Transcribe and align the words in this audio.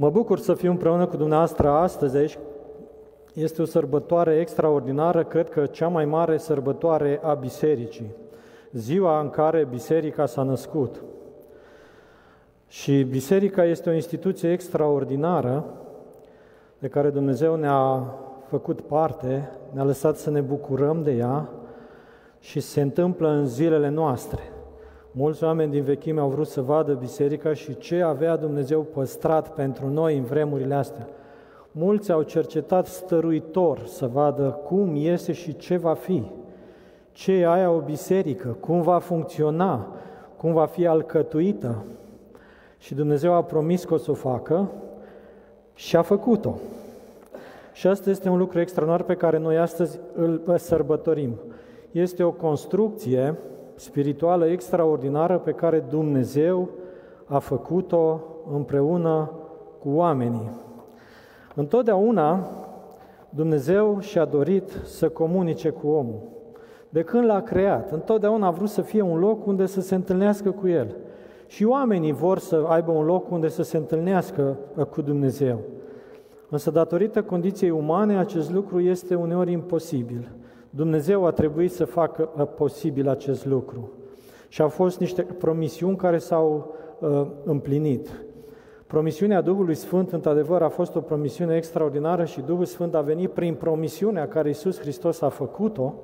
Mă 0.00 0.10
bucur 0.10 0.38
să 0.38 0.54
fiu 0.54 0.70
împreună 0.70 1.06
cu 1.06 1.16
dumneavoastră 1.16 1.68
astăzi 1.68 2.16
aici. 2.16 2.38
Este 3.34 3.62
o 3.62 3.64
sărbătoare 3.64 4.36
extraordinară, 4.40 5.24
cred 5.24 5.48
că 5.48 5.66
cea 5.66 5.88
mai 5.88 6.04
mare 6.04 6.36
sărbătoare 6.36 7.20
a 7.22 7.34
bisericii. 7.34 8.14
Ziua 8.72 9.20
în 9.20 9.30
care 9.30 9.66
biserica 9.70 10.26
s-a 10.26 10.42
născut. 10.42 11.02
Și 12.68 13.02
biserica 13.02 13.64
este 13.64 13.90
o 13.90 13.92
instituție 13.92 14.52
extraordinară 14.52 15.64
de 16.78 16.88
care 16.88 17.10
Dumnezeu 17.10 17.54
ne-a 17.54 18.14
făcut 18.46 18.80
parte, 18.80 19.50
ne-a 19.70 19.84
lăsat 19.84 20.16
să 20.16 20.30
ne 20.30 20.40
bucurăm 20.40 21.02
de 21.02 21.12
ea 21.12 21.48
și 22.40 22.60
se 22.60 22.80
întâmplă 22.80 23.28
în 23.28 23.46
zilele 23.46 23.88
noastre. 23.88 24.40
Mulți 25.20 25.44
oameni 25.44 25.70
din 25.70 25.82
vechime 25.82 26.20
au 26.20 26.28
vrut 26.28 26.46
să 26.46 26.60
vadă 26.60 26.92
biserica 26.92 27.54
și 27.54 27.76
ce 27.76 28.02
avea 28.02 28.36
Dumnezeu 28.36 28.80
păstrat 28.80 29.54
pentru 29.54 29.88
noi 29.88 30.16
în 30.16 30.24
vremurile 30.24 30.74
astea. 30.74 31.08
Mulți 31.72 32.12
au 32.12 32.22
cercetat 32.22 32.86
stăruitor 32.86 33.78
să 33.86 34.06
vadă 34.06 34.60
cum 34.64 34.94
iese 34.94 35.32
și 35.32 35.56
ce 35.56 35.76
va 35.76 35.94
fi, 35.94 36.22
ce 37.12 37.32
e 37.32 37.48
aia 37.48 37.70
o 37.70 37.80
biserică, 37.80 38.56
cum 38.60 38.82
va 38.82 38.98
funcționa, 38.98 39.86
cum 40.36 40.52
va 40.52 40.66
fi 40.66 40.86
alcătuită. 40.86 41.84
Și 42.78 42.94
Dumnezeu 42.94 43.32
a 43.32 43.42
promis 43.42 43.84
că 43.84 43.94
o 43.94 43.96
să 43.96 44.10
o 44.10 44.14
facă 44.14 44.70
și 45.74 45.96
a 45.96 46.02
făcut-o. 46.02 46.54
Și 47.72 47.86
asta 47.86 48.10
este 48.10 48.28
un 48.28 48.38
lucru 48.38 48.60
extraordinar 48.60 49.02
pe 49.02 49.14
care 49.14 49.38
noi 49.38 49.58
astăzi 49.58 50.00
îl 50.14 50.54
sărbătorim. 50.56 51.34
Este 51.90 52.22
o 52.22 52.30
construcție 52.30 53.36
spirituală 53.78 54.46
extraordinară 54.46 55.38
pe 55.38 55.52
care 55.52 55.84
Dumnezeu 55.88 56.68
a 57.24 57.38
făcut-o 57.38 58.20
împreună 58.52 59.30
cu 59.82 59.88
oamenii. 59.88 60.50
Întotdeauna 61.54 62.48
Dumnezeu 63.30 64.00
și-a 64.00 64.24
dorit 64.24 64.70
să 64.84 65.08
comunice 65.08 65.70
cu 65.70 65.88
omul. 65.88 66.20
De 66.88 67.02
când 67.02 67.24
l-a 67.24 67.40
creat, 67.40 67.92
întotdeauna 67.92 68.46
a 68.46 68.50
vrut 68.50 68.68
să 68.68 68.80
fie 68.80 69.02
un 69.02 69.18
loc 69.18 69.46
unde 69.46 69.66
să 69.66 69.80
se 69.80 69.94
întâlnească 69.94 70.50
cu 70.50 70.68
El. 70.68 70.96
Și 71.46 71.64
oamenii 71.64 72.12
vor 72.12 72.38
să 72.38 72.64
aibă 72.68 72.90
un 72.90 73.04
loc 73.04 73.30
unde 73.30 73.48
să 73.48 73.62
se 73.62 73.76
întâlnească 73.76 74.56
cu 74.90 75.02
Dumnezeu. 75.02 75.58
Însă, 76.50 76.70
datorită 76.70 77.22
condiției 77.22 77.70
umane, 77.70 78.18
acest 78.18 78.52
lucru 78.52 78.80
este 78.80 79.14
uneori 79.14 79.52
imposibil. 79.52 80.28
Dumnezeu 80.70 81.26
a 81.26 81.30
trebuit 81.30 81.72
să 81.72 81.84
facă 81.84 82.22
posibil 82.56 83.08
acest 83.08 83.46
lucru. 83.46 83.90
Și 84.48 84.62
au 84.62 84.68
fost 84.68 85.00
niște 85.00 85.22
promisiuni 85.22 85.96
care 85.96 86.18
s-au 86.18 86.74
uh, 86.98 87.26
împlinit. 87.44 88.08
Promisiunea 88.86 89.40
Duhului 89.40 89.74
Sfânt, 89.74 90.12
într-adevăr, 90.12 90.62
a 90.62 90.68
fost 90.68 90.94
o 90.94 91.00
promisiune 91.00 91.56
extraordinară 91.56 92.24
și 92.24 92.40
Duhul 92.40 92.64
Sfânt 92.64 92.94
a 92.94 93.00
venit 93.00 93.30
prin 93.30 93.54
promisiunea 93.54 94.28
care 94.28 94.48
Iisus 94.48 94.80
Hristos 94.80 95.20
a 95.20 95.28
făcut-o, 95.28 95.94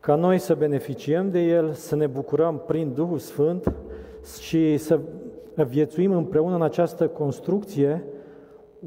ca 0.00 0.14
noi 0.14 0.38
să 0.38 0.54
beneficiem 0.54 1.30
de 1.30 1.40
El, 1.40 1.72
să 1.72 1.96
ne 1.96 2.06
bucurăm 2.06 2.62
prin 2.66 2.92
Duhul 2.94 3.18
Sfânt 3.18 3.72
și 4.40 4.76
să 4.76 5.00
viețuim 5.54 6.12
împreună 6.12 6.54
în 6.54 6.62
această 6.62 7.08
construcție, 7.08 8.04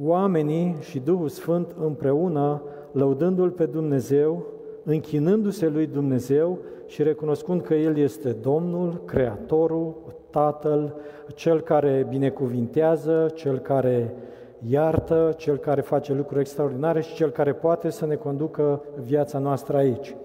oamenii 0.01 0.75
și 0.79 0.99
Duhul 0.99 1.27
Sfânt 1.27 1.75
împreună, 1.79 2.61
lăudându-L 2.91 3.49
pe 3.49 3.65
Dumnezeu, 3.65 4.45
închinându-se 4.89 5.67
lui 5.67 5.85
Dumnezeu 5.85 6.57
și 6.85 7.03
recunoscând 7.03 7.61
că 7.61 7.73
El 7.73 7.97
este 7.97 8.31
Domnul, 8.31 9.01
Creatorul, 9.05 9.95
Tatăl, 10.29 10.95
Cel 11.35 11.61
care 11.61 12.05
binecuvintează, 12.09 13.31
Cel 13.35 13.59
care 13.59 14.13
iartă, 14.67 15.33
Cel 15.37 15.57
care 15.57 15.81
face 15.81 16.13
lucruri 16.13 16.39
extraordinare 16.39 17.01
și 17.01 17.13
Cel 17.13 17.29
care 17.29 17.53
poate 17.53 17.89
să 17.89 18.05
ne 18.05 18.15
conducă 18.15 18.83
viața 19.03 19.39
noastră 19.39 19.77
aici. 19.77 20.15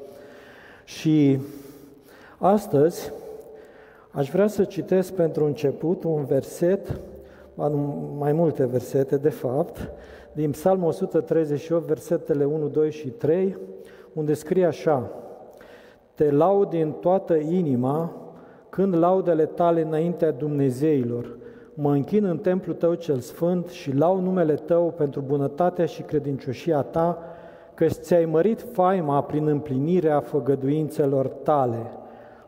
Și 0.85 1.39
astăzi 2.39 3.13
aș 4.11 4.31
vrea 4.31 4.47
să 4.47 4.65
citesc 4.65 5.13
pentru 5.13 5.45
început 5.45 6.05
un 6.05 6.25
verset, 6.25 7.01
mai 8.19 8.33
multe 8.33 8.67
versete 8.67 9.17
de 9.17 9.29
fapt, 9.29 9.91
din 10.33 10.51
Psalmul 10.51 10.89
138, 10.89 11.87
versetele 11.87 12.45
1, 12.45 12.69
2 12.69 12.91
și 12.91 13.09
3, 13.09 13.57
unde 14.15 14.35
scrie 14.35 14.67
așa, 14.67 15.11
Te 16.15 16.31
laud 16.31 16.69
din 16.69 16.91
toată 16.91 17.35
inima 17.35 18.13
când 18.69 18.97
laudele 18.97 19.47
tale 19.47 19.83
înaintea 19.83 20.31
Dumnezeilor. 20.31 21.37
Mă 21.75 21.93
închin 21.93 22.25
în 22.25 22.39
templul 22.39 22.75
tău 22.75 22.95
cel 22.95 23.19
sfânt 23.19 23.69
și 23.69 23.97
lau 23.97 24.21
numele 24.21 24.55
tău 24.55 24.95
pentru 24.97 25.21
bunătatea 25.21 25.87
și 25.87 26.03
credincioșia 26.03 26.83
ta, 26.83 27.19
că 27.75 27.87
ți-ai 27.87 28.25
mărit 28.25 28.67
faima 28.73 29.23
prin 29.23 29.47
împlinirea 29.47 30.21
făgăduințelor 30.21 31.27
tale. 31.27 31.91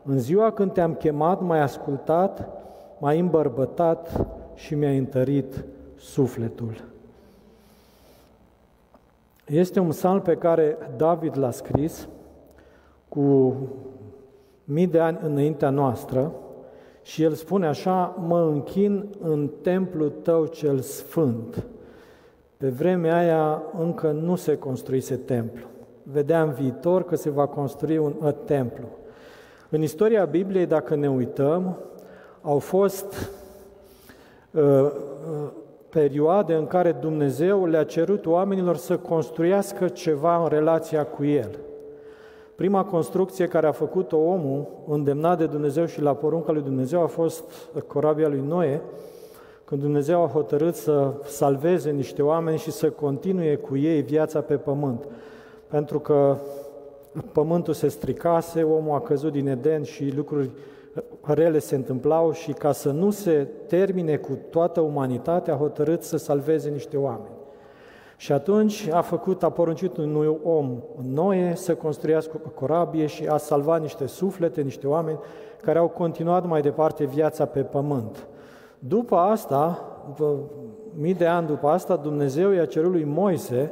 În 0.03 0.19
ziua 0.19 0.51
când 0.51 0.71
te-am 0.71 0.93
chemat, 0.93 1.41
m-ai 1.41 1.61
ascultat, 1.61 2.49
m-ai 2.99 3.19
îmbărbătat 3.19 4.27
și 4.53 4.75
mi-ai 4.75 4.97
întărit 4.97 5.65
sufletul. 5.95 6.83
Este 9.47 9.79
un 9.79 9.87
psalm 9.87 10.21
pe 10.21 10.35
care 10.35 10.77
David 10.97 11.37
l-a 11.37 11.51
scris 11.51 12.07
cu 13.09 13.55
mii 14.63 14.87
de 14.87 14.99
ani 14.99 15.19
înaintea 15.21 15.69
noastră 15.69 16.33
și 17.01 17.23
el 17.23 17.33
spune 17.33 17.67
așa, 17.67 18.15
mă 18.27 18.41
închin 18.41 19.09
în 19.19 19.51
templul 19.61 20.09
tău 20.09 20.45
cel 20.45 20.79
sfânt. 20.79 21.65
Pe 22.57 22.69
vremea 22.69 23.17
aia 23.17 23.63
încă 23.77 24.11
nu 24.11 24.35
se 24.35 24.57
construise 24.57 25.15
templu. 25.15 25.65
Vedeam 26.03 26.49
viitor 26.49 27.03
că 27.03 27.15
se 27.15 27.29
va 27.29 27.45
construi 27.45 27.97
un 27.97 28.33
templu. 28.45 28.87
În 29.69 29.81
istoria 29.81 30.25
Bibliei, 30.25 30.65
dacă 30.65 30.95
ne 30.95 31.09
uităm, 31.09 31.77
au 32.41 32.59
fost 32.59 33.31
uh, 34.51 34.61
uh, 34.61 35.51
perioade 35.97 36.53
în 36.53 36.67
care 36.67 36.91
Dumnezeu 36.91 37.65
le-a 37.65 37.83
cerut 37.83 38.25
oamenilor 38.25 38.75
să 38.75 38.97
construiască 38.97 39.87
ceva 39.87 40.43
în 40.43 40.49
relația 40.49 41.05
cu 41.05 41.25
El. 41.25 41.59
Prima 42.55 42.83
construcție 42.83 43.47
care 43.47 43.67
a 43.67 43.71
făcut-o 43.71 44.17
omul, 44.17 44.67
îndemnat 44.87 45.37
de 45.37 45.45
Dumnezeu 45.45 45.85
și 45.85 46.01
la 46.01 46.13
porunca 46.13 46.51
lui 46.51 46.61
Dumnezeu, 46.61 47.01
a 47.01 47.05
fost 47.05 47.43
corabia 47.87 48.27
lui 48.27 48.43
Noe, 48.47 48.81
când 49.65 49.81
Dumnezeu 49.81 50.23
a 50.23 50.27
hotărât 50.27 50.75
să 50.75 51.13
salveze 51.25 51.89
niște 51.89 52.21
oameni 52.21 52.57
și 52.57 52.71
să 52.71 52.89
continue 52.89 53.55
cu 53.55 53.77
ei 53.77 54.01
viața 54.01 54.41
pe 54.41 54.55
pământ. 54.55 55.07
Pentru 55.67 55.99
că 55.99 56.37
pământul 57.31 57.73
se 57.73 57.87
stricase, 57.87 58.63
omul 58.63 58.95
a 58.95 59.01
căzut 59.01 59.31
din 59.31 59.47
Eden 59.47 59.83
și 59.83 60.13
lucruri 60.15 60.49
rele 61.21 61.59
se 61.59 61.75
întâmplau 61.75 62.31
și 62.31 62.51
ca 62.51 62.71
să 62.71 62.91
nu 62.91 63.09
se 63.09 63.47
termine 63.67 64.15
cu 64.15 64.37
toată 64.49 64.81
umanitatea, 64.81 65.53
a 65.53 65.57
hotărât 65.57 66.03
să 66.03 66.17
salveze 66.17 66.69
niște 66.69 66.97
oameni. 66.97 67.35
Și 68.17 68.31
atunci 68.31 68.87
a 68.91 69.01
făcut, 69.01 69.43
a 69.43 69.49
poruncit 69.49 69.97
unui 69.97 70.39
om 70.43 70.83
Noe 71.01 71.55
să 71.55 71.75
construiască 71.75 72.41
o 72.45 72.49
corabie 72.49 73.05
și 73.05 73.27
a 73.27 73.37
salvat 73.37 73.81
niște 73.81 74.05
suflete, 74.05 74.61
niște 74.61 74.87
oameni 74.87 75.19
care 75.61 75.79
au 75.79 75.87
continuat 75.87 76.47
mai 76.47 76.61
departe 76.61 77.05
viața 77.05 77.45
pe 77.45 77.61
pământ. 77.61 78.27
După 78.79 79.15
asta, 79.15 79.81
după 80.05 80.39
mii 80.93 81.13
de 81.13 81.25
ani 81.25 81.47
după 81.47 81.67
asta, 81.67 81.95
Dumnezeu 81.95 82.51
i-a 82.51 82.65
cerut 82.65 82.91
lui 82.91 83.03
Moise, 83.03 83.71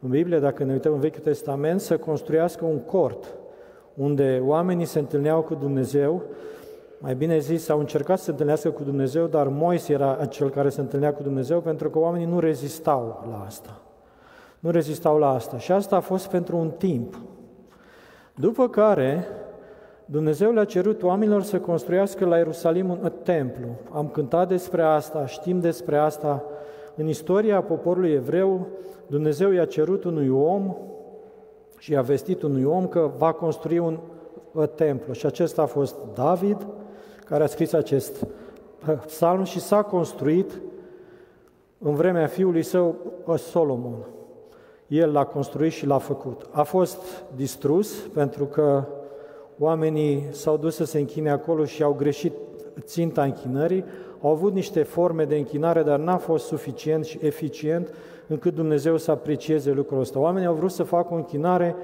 în 0.00 0.10
Biblie, 0.10 0.38
dacă 0.38 0.64
ne 0.64 0.72
uităm 0.72 0.92
în 0.92 1.00
Vechiul 1.00 1.22
Testament, 1.22 1.80
să 1.80 1.98
construiască 1.98 2.64
un 2.64 2.78
cort 2.78 3.36
unde 3.98 4.42
oamenii 4.44 4.84
se 4.84 4.98
întâlneau 4.98 5.42
cu 5.42 5.54
Dumnezeu, 5.54 6.22
mai 6.98 7.14
bine 7.14 7.38
zis, 7.38 7.68
au 7.68 7.78
încercat 7.78 8.18
să 8.18 8.24
se 8.24 8.30
întâlnească 8.30 8.70
cu 8.70 8.82
Dumnezeu, 8.82 9.26
dar 9.26 9.48
Moise 9.48 9.92
era 9.92 10.26
cel 10.26 10.50
care 10.50 10.68
se 10.68 10.80
întâlnea 10.80 11.12
cu 11.12 11.22
Dumnezeu 11.22 11.60
pentru 11.60 11.90
că 11.90 11.98
oamenii 11.98 12.26
nu 12.26 12.38
rezistau 12.38 13.26
la 13.30 13.44
asta. 13.46 13.80
Nu 14.58 14.70
rezistau 14.70 15.18
la 15.18 15.28
asta. 15.28 15.58
Și 15.58 15.72
asta 15.72 15.96
a 15.96 16.00
fost 16.00 16.28
pentru 16.28 16.56
un 16.56 16.70
timp. 16.70 17.20
După 18.34 18.68
care, 18.68 19.26
Dumnezeu 20.04 20.52
le-a 20.52 20.64
cerut 20.64 21.02
oamenilor 21.02 21.42
să 21.42 21.58
construiască 21.58 22.24
la 22.24 22.36
Ierusalim 22.36 22.90
un 22.90 23.12
templu. 23.22 23.68
Am 23.92 24.08
cântat 24.08 24.48
despre 24.48 24.82
asta, 24.82 25.26
știm 25.26 25.60
despre 25.60 25.96
asta. 25.96 26.44
În 26.94 27.08
istoria 27.08 27.62
poporului 27.62 28.12
evreu, 28.12 28.66
Dumnezeu 29.06 29.50
i-a 29.50 29.64
cerut 29.64 30.04
unui 30.04 30.28
om 30.28 30.76
și 31.78 31.92
i-a 31.92 32.02
vestit 32.02 32.42
unui 32.42 32.64
om 32.64 32.86
că 32.86 33.10
va 33.16 33.32
construi 33.32 33.78
un 33.78 33.98
templu. 34.74 35.12
Și 35.12 35.26
acesta 35.26 35.62
a 35.62 35.66
fost 35.66 35.94
David, 36.14 36.66
care 37.24 37.42
a 37.42 37.46
scris 37.46 37.72
acest 37.72 38.26
psalm 39.06 39.44
și 39.44 39.60
s-a 39.60 39.82
construit 39.82 40.60
în 41.78 41.94
vremea 41.94 42.26
fiului 42.26 42.62
său 42.62 42.96
Solomon. 43.36 44.06
El 44.86 45.12
l-a 45.12 45.24
construit 45.24 45.72
și 45.72 45.86
l-a 45.86 45.98
făcut. 45.98 46.48
A 46.50 46.62
fost 46.62 47.24
distrus 47.36 47.96
pentru 47.96 48.44
că 48.44 48.84
oamenii 49.58 50.26
s-au 50.30 50.56
dus 50.56 50.74
să 50.74 50.84
se 50.84 50.98
închine 50.98 51.30
acolo 51.30 51.64
și 51.64 51.82
au 51.82 51.92
greșit 51.92 52.32
ținta 52.80 53.22
închinării, 53.22 53.84
au 54.20 54.30
avut 54.30 54.52
niște 54.52 54.82
forme 54.82 55.24
de 55.24 55.36
închinare, 55.36 55.82
dar 55.82 55.98
n-a 55.98 56.16
fost 56.16 56.46
suficient 56.46 57.04
și 57.04 57.18
eficient 57.22 57.94
încât 58.26 58.54
Dumnezeu 58.54 58.96
să 58.96 59.10
aprecieze 59.10 59.70
lucrul 59.70 60.00
ăsta. 60.00 60.18
Oamenii 60.18 60.48
au 60.48 60.54
vrut 60.54 60.70
să 60.70 60.82
facă 60.82 61.14
o 61.14 61.16
închinare 61.16 61.76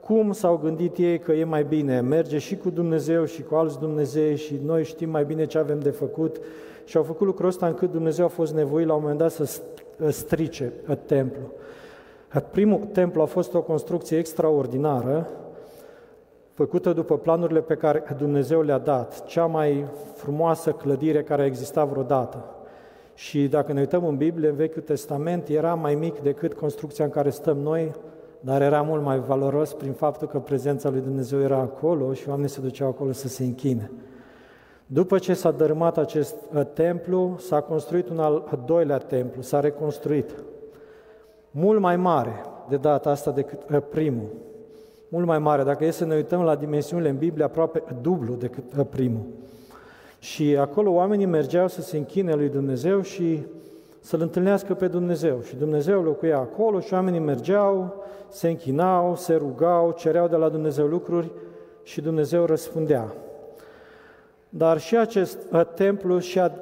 cum 0.00 0.32
s-au 0.32 0.56
gândit 0.56 0.96
ei 0.96 1.18
că 1.18 1.32
e 1.32 1.44
mai 1.44 1.64
bine, 1.64 2.00
merge 2.00 2.38
și 2.38 2.56
cu 2.56 2.70
Dumnezeu 2.70 3.24
și 3.24 3.42
cu 3.42 3.54
alți 3.54 3.78
Dumnezei 3.78 4.36
și 4.36 4.60
noi 4.64 4.84
știm 4.84 5.10
mai 5.10 5.24
bine 5.24 5.46
ce 5.46 5.58
avem 5.58 5.80
de 5.80 5.90
făcut 5.90 6.40
și 6.84 6.96
au 6.96 7.02
făcut 7.02 7.26
lucrul 7.26 7.48
ăsta 7.48 7.66
încât 7.66 7.92
Dumnezeu 7.92 8.24
a 8.24 8.28
fost 8.28 8.54
nevoit 8.54 8.86
la 8.86 8.94
un 8.94 9.00
moment 9.00 9.18
dat 9.18 9.30
să 9.30 9.60
strice 10.08 10.72
templu. 11.06 11.50
Primul 12.50 12.80
templu 12.92 13.22
a 13.22 13.24
fost 13.24 13.54
o 13.54 13.62
construcție 13.62 14.18
extraordinară, 14.18 15.30
făcută 16.60 16.92
după 16.92 17.18
planurile 17.18 17.60
pe 17.60 17.74
care 17.74 18.02
Dumnezeu 18.16 18.62
le-a 18.62 18.78
dat, 18.78 19.24
cea 19.24 19.46
mai 19.46 19.84
frumoasă 20.14 20.70
clădire 20.70 21.22
care 21.22 21.42
a 21.42 21.44
existat 21.44 21.88
vreodată. 21.88 22.44
Și 23.14 23.48
dacă 23.48 23.72
ne 23.72 23.80
uităm 23.80 24.06
în 24.06 24.16
Biblie, 24.16 24.48
în 24.48 24.54
Vechiul 24.56 24.82
Testament, 24.82 25.48
era 25.48 25.74
mai 25.74 25.94
mic 25.94 26.18
decât 26.18 26.54
construcția 26.54 27.04
în 27.04 27.10
care 27.10 27.30
stăm 27.30 27.58
noi, 27.58 27.92
dar 28.40 28.62
era 28.62 28.82
mult 28.82 29.02
mai 29.02 29.18
valoros 29.18 29.72
prin 29.72 29.92
faptul 29.92 30.28
că 30.28 30.38
prezența 30.38 30.88
lui 30.88 31.00
Dumnezeu 31.00 31.40
era 31.40 31.56
acolo 31.56 32.12
și 32.12 32.28
oamenii 32.28 32.50
se 32.50 32.60
duceau 32.60 32.88
acolo 32.88 33.12
să 33.12 33.28
se 33.28 33.44
închine. 33.44 33.90
După 34.86 35.18
ce 35.18 35.34
s-a 35.34 35.50
dărâmat 35.50 35.98
acest 35.98 36.36
uh, 36.54 36.62
templu, 36.72 37.36
s-a 37.38 37.60
construit 37.60 38.08
un 38.08 38.18
al 38.18 38.62
doilea 38.66 38.98
templu, 38.98 39.42
s-a 39.42 39.60
reconstruit. 39.60 40.30
Mult 41.50 41.80
mai 41.80 41.96
mare 41.96 42.44
de 42.68 42.76
data 42.76 43.10
asta 43.10 43.30
decât 43.30 43.60
uh, 43.70 43.82
primul. 43.90 44.28
Mult 45.12 45.26
mai 45.26 45.38
mare. 45.38 45.62
Dacă 45.62 45.84
e 45.84 45.90
să 45.90 46.04
ne 46.04 46.14
uităm 46.14 46.42
la 46.42 46.54
dimensiunile 46.54 47.08
în 47.08 47.16
Biblie, 47.16 47.44
aproape 47.44 47.82
dublu 48.00 48.34
decât 48.34 48.64
uh, 48.78 48.86
primul. 48.90 49.26
Și 50.18 50.56
acolo 50.56 50.90
oamenii 50.90 51.26
mergeau 51.26 51.68
să 51.68 51.80
se 51.80 51.96
închine 51.96 52.34
lui 52.34 52.48
Dumnezeu 52.48 53.00
și 53.00 53.42
să-L 54.00 54.20
întâlnească 54.20 54.74
pe 54.74 54.88
Dumnezeu. 54.88 55.40
Și 55.42 55.56
Dumnezeu 55.56 56.02
locuia 56.02 56.38
acolo 56.38 56.80
și 56.80 56.94
oamenii 56.94 57.20
mergeau, 57.20 58.04
se 58.28 58.48
închinau, 58.48 59.16
se 59.16 59.34
rugau, 59.34 59.94
cereau 59.98 60.28
de 60.28 60.36
la 60.36 60.48
Dumnezeu 60.48 60.86
lucruri 60.86 61.30
și 61.82 62.00
Dumnezeu 62.00 62.44
răspundea. 62.44 63.12
Dar 64.48 64.78
și 64.78 64.96
acest 64.96 65.38
uh, 65.52 65.66
templu 65.74 66.18
și-a 66.18 66.52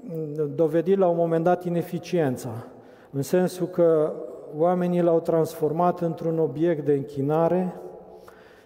mm, 0.00 0.50
dovedit 0.54 0.98
la 0.98 1.06
un 1.06 1.16
moment 1.16 1.44
dat 1.44 1.64
ineficiența, 1.64 2.66
în 3.10 3.22
sensul 3.22 3.66
că 3.66 4.12
oamenii 4.56 5.02
l-au 5.02 5.20
transformat 5.20 6.00
într-un 6.00 6.38
obiect 6.38 6.84
de 6.84 6.92
închinare 6.92 7.74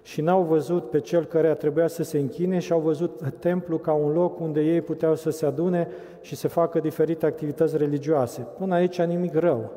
și 0.03 0.21
n-au 0.21 0.43
văzut 0.43 0.91
pe 0.91 1.01
cel 1.01 1.25
care 1.25 1.55
trebuia 1.55 1.87
să 1.87 2.03
se 2.03 2.19
închine 2.19 2.59
și 2.59 2.73
au 2.73 2.81
văzut 2.81 3.21
templu 3.39 3.79
ca 3.79 3.93
un 3.93 4.13
loc 4.13 4.41
unde 4.41 4.61
ei 4.61 4.81
puteau 4.81 5.15
să 5.15 5.31
se 5.31 5.47
adune 5.47 5.89
și 6.21 6.37
să 6.37 6.49
facă 6.49 6.79
diferite 6.79 7.27
activități 7.27 7.77
religioase. 7.77 8.47
Până 8.59 8.75
aici 8.75 9.03
nimic 9.03 9.35
rău. 9.35 9.71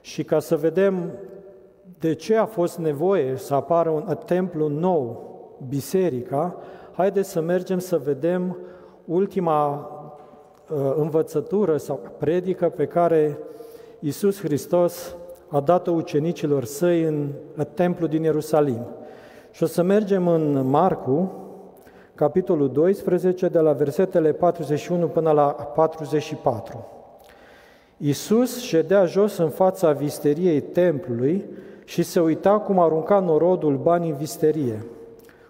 Și 0.00 0.24
ca 0.24 0.38
să 0.38 0.56
vedem 0.56 1.10
de 1.98 2.14
ce 2.14 2.36
a 2.36 2.46
fost 2.46 2.78
nevoie 2.78 3.36
să 3.36 3.54
apară 3.54 3.90
un 3.90 4.16
templu 4.24 4.68
nou, 4.68 5.28
biserica, 5.68 6.56
haideți 6.92 7.30
să 7.30 7.40
mergem 7.40 7.78
să 7.78 7.98
vedem 7.98 8.56
ultima 9.04 9.90
uh, 10.70 10.92
învățătură 10.96 11.76
sau 11.76 12.00
predică 12.18 12.68
pe 12.68 12.86
care 12.86 13.38
Iisus 13.98 14.40
Hristos 14.40 15.16
a 15.50 15.60
dat-o 15.60 15.90
ucenicilor 15.90 16.64
săi 16.64 17.02
în 17.02 17.28
templu 17.74 18.06
din 18.06 18.22
Ierusalim. 18.22 18.86
Și 19.50 19.62
o 19.62 19.66
să 19.66 19.82
mergem 19.82 20.28
în 20.28 20.66
Marcu, 20.66 21.32
capitolul 22.14 22.72
12, 22.72 23.48
de 23.48 23.58
la 23.58 23.72
versetele 23.72 24.32
41 24.32 25.06
până 25.06 25.30
la 25.30 25.46
44. 25.74 26.86
Iisus 27.96 28.60
ședea 28.60 29.04
jos 29.04 29.36
în 29.36 29.48
fața 29.48 29.92
visteriei 29.92 30.60
templului 30.60 31.44
și 31.84 32.02
se 32.02 32.20
uita 32.20 32.58
cum 32.58 32.78
arunca 32.78 33.18
norodul 33.18 33.76
bani 33.76 34.08
în 34.10 34.16
visterie. 34.16 34.86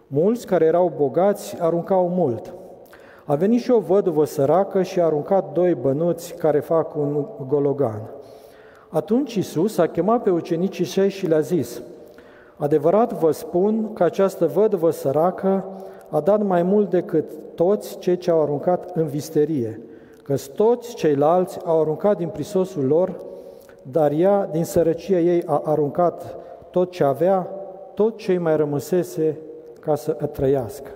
Mulți 0.07 0.47
care 0.47 0.65
erau 0.65 0.93
bogați 0.97 1.57
aruncau 1.61 2.09
mult. 2.09 2.55
A 3.25 3.35
venit 3.35 3.61
și 3.61 3.71
o 3.71 3.79
văduvă 3.79 4.25
săracă 4.25 4.83
și 4.83 5.01
a 5.01 5.05
aruncat 5.05 5.53
doi 5.53 5.75
bănuți 5.75 6.35
care 6.35 6.61
fac 6.61 6.97
un 6.97 7.27
gologan. 7.47 8.11
Atunci 8.93 9.35
Isus 9.35 9.79
a 9.79 9.87
chemat 9.87 10.23
pe 10.23 10.31
ucenicii 10.31 10.85
săi 10.85 11.09
și 11.09 11.27
le-a 11.27 11.41
zis, 11.41 11.83
Adevărat 12.57 13.13
vă 13.13 13.31
spun 13.31 13.93
că 13.93 14.05
această 14.05 14.47
văduvă 14.47 14.91
săracă 14.91 15.65
a 16.09 16.21
dat 16.21 16.43
mai 16.43 16.63
mult 16.63 16.91
decât 16.91 17.25
toți 17.55 17.99
cei 17.99 18.17
ce 18.17 18.31
au 18.31 18.43
aruncat 18.43 18.91
în 18.97 19.07
visterie, 19.07 19.81
că 20.23 20.35
toți 20.55 20.95
ceilalți 20.95 21.59
au 21.65 21.81
aruncat 21.81 22.17
din 22.17 22.29
prisosul 22.29 22.85
lor, 22.85 23.15
dar 23.83 24.13
ea, 24.13 24.49
din 24.53 24.65
sărăcia 24.65 25.19
ei, 25.19 25.43
a 25.47 25.63
aruncat 25.65 26.37
tot 26.71 26.91
ce 26.91 27.05
avea, 27.05 27.49
tot 27.95 28.17
ce 28.17 28.39
mai 28.39 28.57
rămăsese 28.57 29.39
ca 29.81 29.95
să 29.95 30.13
trăiască. 30.13 30.91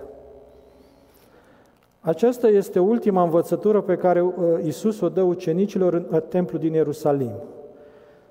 Aceasta 1.99 2.47
este 2.47 2.79
ultima 2.79 3.23
învățătură 3.23 3.81
pe 3.81 3.95
care 3.95 4.21
uh, 4.21 4.33
Isus 4.63 5.01
o 5.01 5.09
dă 5.09 5.21
ucenicilor 5.21 5.93
în 5.93 6.05
uh, 6.11 6.21
templu 6.21 6.57
din 6.57 6.73
Ierusalim. 6.73 7.31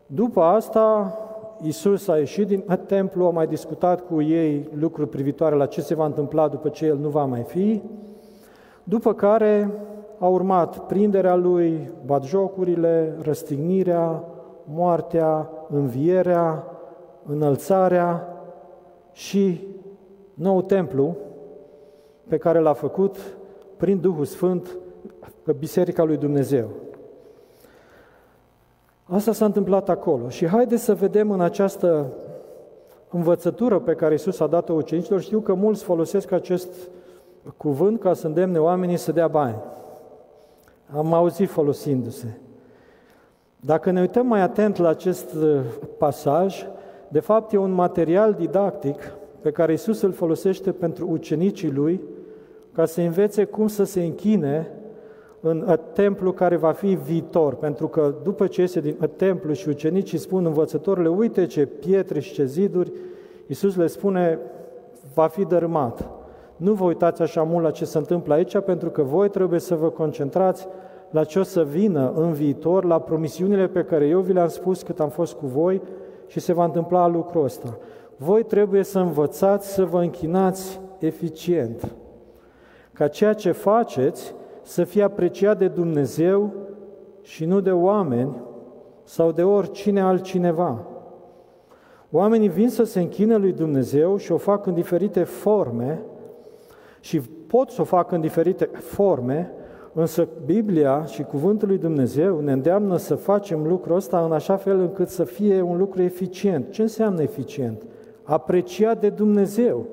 După 0.06 0.40
asta, 0.40 1.18
Isus 1.62 2.08
a 2.08 2.18
ieșit 2.18 2.46
din 2.46 2.64
uh, 2.68 2.76
templu, 2.86 3.26
a 3.26 3.30
mai 3.30 3.46
discutat 3.46 4.06
cu 4.06 4.22
ei 4.22 4.68
lucruri 4.74 5.08
privitoare 5.08 5.54
la 5.54 5.66
ce 5.66 5.80
se 5.80 5.94
va 5.94 6.04
întâmpla 6.04 6.48
după 6.48 6.68
ce 6.68 6.86
el 6.86 6.96
nu 6.96 7.08
va 7.08 7.24
mai 7.24 7.42
fi, 7.42 7.82
după 8.84 9.14
care 9.14 9.70
a 10.18 10.26
urmat 10.26 10.78
prinderea 10.78 11.34
lui, 11.34 11.90
batjocurile, 12.06 13.16
răstignirea, 13.22 14.24
moartea, 14.64 15.50
învierea, 15.68 16.64
înălțarea 17.26 18.28
și 19.12 19.60
nou 20.34 20.62
templu 20.62 21.16
pe 22.28 22.36
care 22.36 22.58
l-a 22.58 22.72
făcut 22.72 23.16
prin 23.76 24.00
Duhul 24.00 24.24
Sfânt 24.24 24.76
pe 25.42 25.52
Biserica 25.52 26.02
lui 26.02 26.16
Dumnezeu. 26.16 26.68
Asta 29.04 29.32
s-a 29.32 29.44
întâmplat 29.44 29.88
acolo 29.88 30.28
și 30.28 30.46
haideți 30.46 30.82
să 30.82 30.94
vedem 30.94 31.30
în 31.30 31.40
această 31.40 32.12
învățătură 33.10 33.78
pe 33.78 33.94
care 33.94 34.12
Iisus 34.12 34.40
a 34.40 34.46
dat-o 34.46 34.72
ucenicilor, 34.72 35.20
știu 35.20 35.40
că 35.40 35.54
mulți 35.54 35.84
folosesc 35.84 36.32
acest 36.32 36.68
cuvânt 37.56 38.00
ca 38.00 38.14
să 38.14 38.26
îndemne 38.26 38.58
oamenii 38.58 38.96
să 38.96 39.12
dea 39.12 39.28
bani. 39.28 39.56
Am 40.96 41.12
auzit 41.12 41.48
folosindu-se. 41.48 42.38
Dacă 43.60 43.90
ne 43.90 44.00
uităm 44.00 44.26
mai 44.26 44.40
atent 44.40 44.76
la 44.76 44.88
acest 44.88 45.34
pasaj, 45.98 46.66
de 47.08 47.20
fapt 47.20 47.52
e 47.52 47.56
un 47.56 47.72
material 47.72 48.32
didactic 48.32 49.12
pe 49.40 49.50
care 49.50 49.72
Isus 49.72 50.00
îl 50.00 50.12
folosește 50.12 50.72
pentru 50.72 51.08
ucenicii 51.10 51.70
lui 51.70 52.00
ca 52.72 52.84
să 52.84 53.00
învețe 53.00 53.44
cum 53.44 53.66
să 53.68 53.84
se 53.84 54.02
închine 54.02 54.70
în 55.46 55.78
templu 55.92 56.32
care 56.32 56.56
va 56.56 56.72
fi 56.72 56.94
viitor, 56.94 57.54
pentru 57.54 57.88
că 57.88 58.14
după 58.22 58.46
ce 58.46 58.60
iese 58.60 58.80
din 58.80 59.10
templu 59.16 59.52
și 59.52 59.68
ucenicii 59.68 60.18
spun 60.18 60.46
învățătorile, 60.46 61.08
uite 61.08 61.46
ce 61.46 61.66
pietre 61.66 62.20
și 62.20 62.32
ce 62.32 62.44
ziduri, 62.44 62.92
Iisus 63.46 63.76
le 63.76 63.86
spune, 63.86 64.38
va 65.14 65.26
fi 65.26 65.44
dărâmat. 65.44 66.08
Nu 66.56 66.72
vă 66.72 66.84
uitați 66.84 67.22
așa 67.22 67.42
mult 67.42 67.64
la 67.64 67.70
ce 67.70 67.84
se 67.84 67.98
întâmplă 67.98 68.34
aici, 68.34 68.58
pentru 68.58 68.90
că 68.90 69.02
voi 69.02 69.28
trebuie 69.28 69.60
să 69.60 69.74
vă 69.74 69.90
concentrați 69.90 70.66
la 71.10 71.24
ce 71.24 71.38
o 71.38 71.42
să 71.42 71.64
vină 71.64 72.12
în 72.16 72.32
viitor, 72.32 72.84
la 72.84 72.98
promisiunile 72.98 73.66
pe 73.66 73.84
care 73.84 74.06
eu 74.06 74.20
vi 74.20 74.32
le-am 74.32 74.48
spus 74.48 74.82
cât 74.82 75.00
am 75.00 75.08
fost 75.08 75.34
cu 75.34 75.46
voi 75.46 75.82
și 76.26 76.40
se 76.40 76.52
va 76.52 76.64
întâmpla 76.64 77.06
lucrul 77.06 77.44
ăsta. 77.44 77.78
Voi 78.16 78.42
trebuie 78.42 78.82
să 78.82 78.98
învățați 78.98 79.74
să 79.74 79.84
vă 79.84 80.00
închinați 80.00 80.80
eficient, 80.98 81.94
ca 82.92 83.08
ceea 83.08 83.32
ce 83.32 83.50
faceți 83.50 84.34
să 84.64 84.84
fie 84.84 85.02
apreciat 85.02 85.58
de 85.58 85.68
Dumnezeu 85.68 86.52
și 87.22 87.44
nu 87.44 87.60
de 87.60 87.70
oameni 87.70 88.36
sau 89.02 89.32
de 89.32 89.42
oricine 89.42 90.00
altcineva. 90.00 90.80
Oamenii 92.10 92.48
vin 92.48 92.68
să 92.68 92.84
se 92.84 93.00
închine 93.00 93.36
lui 93.36 93.52
Dumnezeu 93.52 94.16
și 94.16 94.32
o 94.32 94.36
fac 94.36 94.66
în 94.66 94.74
diferite 94.74 95.22
forme 95.22 96.02
și 97.00 97.20
pot 97.20 97.70
să 97.70 97.80
o 97.80 97.84
facă 97.84 98.14
în 98.14 98.20
diferite 98.20 98.64
forme, 98.64 99.52
însă 99.92 100.28
Biblia 100.44 101.04
și 101.04 101.22
Cuvântul 101.22 101.68
lui 101.68 101.78
Dumnezeu 101.78 102.40
ne 102.40 102.52
îndeamnă 102.52 102.96
să 102.96 103.14
facem 103.14 103.66
lucrul 103.66 103.96
ăsta 103.96 104.24
în 104.24 104.32
așa 104.32 104.56
fel 104.56 104.80
încât 104.80 105.08
să 105.08 105.24
fie 105.24 105.60
un 105.60 105.78
lucru 105.78 106.02
eficient. 106.02 106.70
Ce 106.70 106.82
înseamnă 106.82 107.22
eficient? 107.22 107.82
Apreciat 108.22 109.00
de 109.00 109.08
Dumnezeu. 109.08 109.86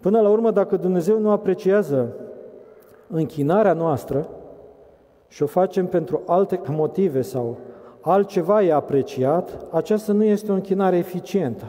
Până 0.00 0.20
la 0.20 0.28
urmă, 0.28 0.50
dacă 0.50 0.76
Dumnezeu 0.76 1.20
nu 1.20 1.30
apreciază 1.30 2.16
închinarea 3.06 3.72
noastră 3.72 4.28
și 5.28 5.42
o 5.42 5.46
facem 5.46 5.86
pentru 5.86 6.22
alte 6.26 6.60
motive 6.68 7.22
sau 7.22 7.56
altceva 8.00 8.62
e 8.62 8.72
apreciat, 8.72 9.66
aceasta 9.70 10.12
nu 10.12 10.24
este 10.24 10.50
o 10.50 10.54
închinare 10.54 10.96
eficientă. 10.96 11.64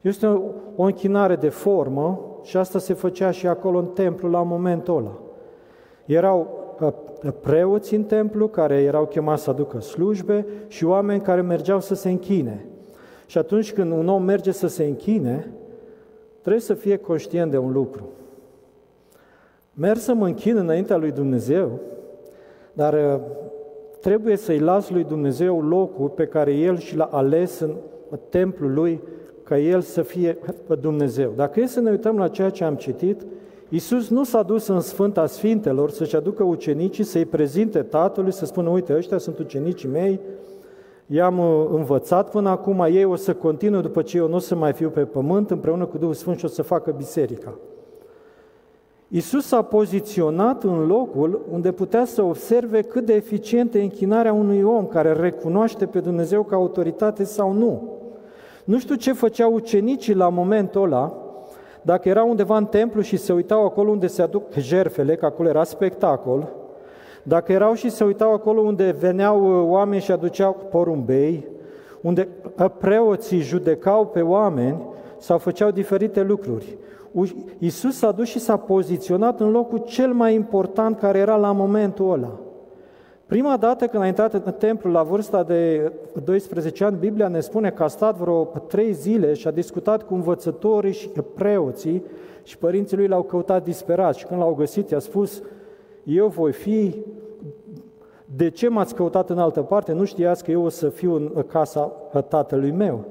Este 0.00 0.26
o, 0.26 0.40
o 0.76 0.82
închinare 0.82 1.36
de 1.36 1.48
formă 1.48 2.20
și 2.42 2.56
asta 2.56 2.78
se 2.78 2.92
făcea 2.92 3.30
și 3.30 3.46
acolo 3.46 3.78
în 3.78 3.86
templu 3.86 4.30
la 4.30 4.42
momentul 4.42 4.96
ăla. 4.96 5.18
Erau 6.04 6.48
uh, 6.80 6.92
preoți 7.40 7.94
în 7.94 8.04
templu 8.04 8.48
care 8.48 8.82
erau 8.82 9.06
chemați 9.06 9.42
să 9.42 9.50
aducă 9.50 9.80
slujbe 9.80 10.46
și 10.66 10.84
oameni 10.84 11.20
care 11.20 11.40
mergeau 11.40 11.80
să 11.80 11.94
se 11.94 12.10
închine. 12.10 12.66
Și 13.26 13.38
atunci 13.38 13.72
când 13.72 13.92
un 13.92 14.08
om 14.08 14.22
merge 14.22 14.50
să 14.50 14.66
se 14.66 14.84
închine, 14.84 15.50
trebuie 16.40 16.62
să 16.62 16.74
fie 16.74 16.96
conștient 16.96 17.50
de 17.50 17.58
un 17.58 17.72
lucru. 17.72 18.08
Merg 19.80 19.98
să 19.98 20.14
mă 20.14 20.26
închin 20.26 20.56
înaintea 20.56 20.96
lui 20.96 21.10
Dumnezeu, 21.10 21.70
dar 22.72 22.94
uh, 22.94 23.20
trebuie 24.00 24.36
să-i 24.36 24.58
las 24.58 24.90
lui 24.90 25.04
Dumnezeu 25.04 25.62
locul 25.62 26.08
pe 26.08 26.26
care 26.26 26.52
El 26.52 26.78
și 26.78 26.96
l-a 26.96 27.08
ales 27.12 27.60
în 27.60 27.74
templul 28.28 28.72
Lui, 28.72 29.00
ca 29.42 29.58
El 29.58 29.80
să 29.80 30.02
fie 30.02 30.38
Dumnezeu. 30.80 31.32
Dacă 31.36 31.60
e 31.60 31.66
să 31.66 31.80
ne 31.80 31.90
uităm 31.90 32.18
la 32.18 32.28
ceea 32.28 32.50
ce 32.50 32.64
am 32.64 32.74
citit, 32.74 33.26
Iisus 33.68 34.08
nu 34.08 34.24
s-a 34.24 34.42
dus 34.42 34.66
în 34.66 34.80
Sfânta 34.80 35.26
Sfintelor 35.26 35.90
să-și 35.90 36.16
aducă 36.16 36.42
ucenicii, 36.42 37.04
să-i 37.04 37.24
prezinte 37.24 37.82
Tatălui, 37.82 38.32
să 38.32 38.46
spună, 38.46 38.68
uite, 38.68 38.94
ăștia 38.96 39.18
sunt 39.18 39.38
ucenicii 39.38 39.88
mei, 39.88 40.20
i-am 41.06 41.38
uh, 41.38 41.68
învățat 41.70 42.30
până 42.30 42.48
acum, 42.48 42.80
ei 42.80 43.04
o 43.04 43.16
să 43.16 43.34
continue 43.34 43.80
după 43.80 44.02
ce 44.02 44.16
eu 44.16 44.28
nu 44.28 44.34
o 44.34 44.38
să 44.38 44.54
mai 44.54 44.72
fiu 44.72 44.88
pe 44.88 45.04
pământ, 45.04 45.50
împreună 45.50 45.86
cu 45.86 45.98
Duhul 45.98 46.14
Sfânt 46.14 46.38
și 46.38 46.44
o 46.44 46.48
să 46.48 46.62
facă 46.62 46.94
biserica. 46.96 47.58
Iisus 49.10 49.46
s-a 49.46 49.62
poziționat 49.62 50.62
în 50.62 50.86
locul 50.86 51.46
unde 51.52 51.72
putea 51.72 52.04
să 52.04 52.22
observe 52.22 52.82
cât 52.82 53.04
de 53.04 53.14
eficientă 53.14 53.78
e 53.78 53.82
închinarea 53.82 54.32
unui 54.32 54.62
om 54.62 54.86
care 54.86 55.12
recunoaște 55.12 55.86
pe 55.86 56.00
Dumnezeu 56.00 56.42
ca 56.42 56.56
autoritate 56.56 57.24
sau 57.24 57.52
nu. 57.52 57.96
Nu 58.64 58.78
știu 58.78 58.94
ce 58.94 59.12
făceau 59.12 59.52
ucenicii 59.52 60.14
la 60.14 60.28
momentul 60.28 60.82
ăla, 60.82 61.12
dacă 61.82 62.08
era 62.08 62.22
undeva 62.22 62.56
în 62.56 62.64
templu 62.64 63.00
și 63.00 63.16
se 63.16 63.32
uitau 63.32 63.64
acolo 63.64 63.90
unde 63.90 64.06
se 64.06 64.22
aduc 64.22 64.52
jerfele, 64.52 65.14
că 65.16 65.26
acolo 65.26 65.48
era 65.48 65.64
spectacol, 65.64 66.48
dacă 67.22 67.52
erau 67.52 67.74
și 67.74 67.90
se 67.90 68.04
uitau 68.04 68.32
acolo 68.32 68.60
unde 68.60 68.96
veneau 68.98 69.62
uh, 69.62 69.68
oameni 69.70 70.02
și 70.02 70.12
aduceau 70.12 70.56
porumbei, 70.70 71.46
unde 72.00 72.28
uh, 72.58 72.70
preoții 72.78 73.40
judecau 73.40 74.06
pe 74.06 74.20
oameni 74.20 74.82
sau 75.18 75.38
făceau 75.38 75.70
diferite 75.70 76.22
lucruri. 76.22 76.76
Iisus 77.58 77.96
s-a 77.96 78.10
dus 78.10 78.26
și 78.26 78.38
s-a 78.38 78.56
poziționat 78.56 79.40
în 79.40 79.50
locul 79.50 79.78
cel 79.78 80.12
mai 80.12 80.34
important 80.34 80.98
care 80.98 81.18
era 81.18 81.36
la 81.36 81.52
momentul 81.52 82.12
ăla. 82.12 82.40
Prima 83.26 83.56
dată 83.56 83.86
când 83.86 84.02
a 84.02 84.06
intrat 84.06 84.32
în 84.34 84.52
templu 84.58 84.90
la 84.90 85.02
vârsta 85.02 85.42
de 85.42 85.92
12 86.24 86.84
ani, 86.84 86.96
Biblia 86.96 87.28
ne 87.28 87.40
spune 87.40 87.70
că 87.70 87.82
a 87.82 87.88
stat 87.88 88.16
vreo 88.16 88.44
trei 88.44 88.92
zile 88.92 89.32
și 89.32 89.46
a 89.46 89.50
discutat 89.50 90.02
cu 90.02 90.14
învățătorii 90.14 90.92
și 90.92 91.08
preoții 91.34 92.02
și 92.42 92.58
părinții 92.58 92.96
lui 92.96 93.06
l-au 93.06 93.22
căutat 93.22 93.64
disperat 93.64 94.14
și 94.14 94.26
când 94.26 94.40
l-au 94.40 94.54
găsit 94.54 94.90
i-a 94.90 94.98
spus 94.98 95.42
eu 96.04 96.26
voi 96.26 96.52
fi, 96.52 96.94
de 98.36 98.50
ce 98.50 98.68
m-ați 98.68 98.94
căutat 98.94 99.30
în 99.30 99.38
altă 99.38 99.62
parte? 99.62 99.92
Nu 99.92 100.04
știați 100.04 100.44
că 100.44 100.50
eu 100.50 100.64
o 100.64 100.68
să 100.68 100.88
fiu 100.88 101.14
în 101.14 101.44
casa 101.48 101.92
tatălui 102.28 102.70
meu. 102.70 103.04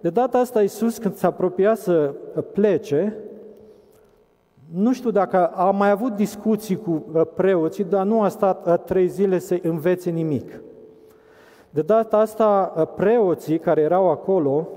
De 0.00 0.10
data 0.10 0.38
asta 0.38 0.60
Iisus 0.60 0.98
când 0.98 1.14
s-a 1.14 1.26
apropiat 1.26 1.78
să 1.78 2.14
plece, 2.52 3.16
nu 4.74 4.92
știu 4.92 5.10
dacă 5.10 5.46
a 5.46 5.70
mai 5.70 5.90
avut 5.90 6.12
discuții 6.12 6.76
cu 6.76 7.04
uh, 7.12 7.22
preoții, 7.34 7.84
dar 7.84 8.06
nu 8.06 8.22
a 8.22 8.28
stat 8.28 8.66
uh, 8.66 8.78
trei 8.78 9.06
zile 9.06 9.38
să 9.38 9.58
învețe 9.62 10.10
nimic. 10.10 10.60
De 11.70 11.82
data 11.82 12.18
asta, 12.18 12.72
uh, 12.76 12.86
preoții 12.96 13.58
care 13.58 13.80
erau 13.80 14.10
acolo, 14.10 14.68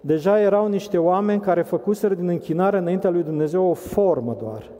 deja 0.00 0.40
erau 0.40 0.68
niște 0.68 0.98
oameni 0.98 1.40
care 1.40 1.62
făcuseră 1.62 2.14
din 2.14 2.28
închinare 2.28 2.78
înaintea 2.78 3.10
lui 3.10 3.22
Dumnezeu 3.22 3.64
o 3.64 3.74
formă 3.74 4.36
doar. 4.40 4.70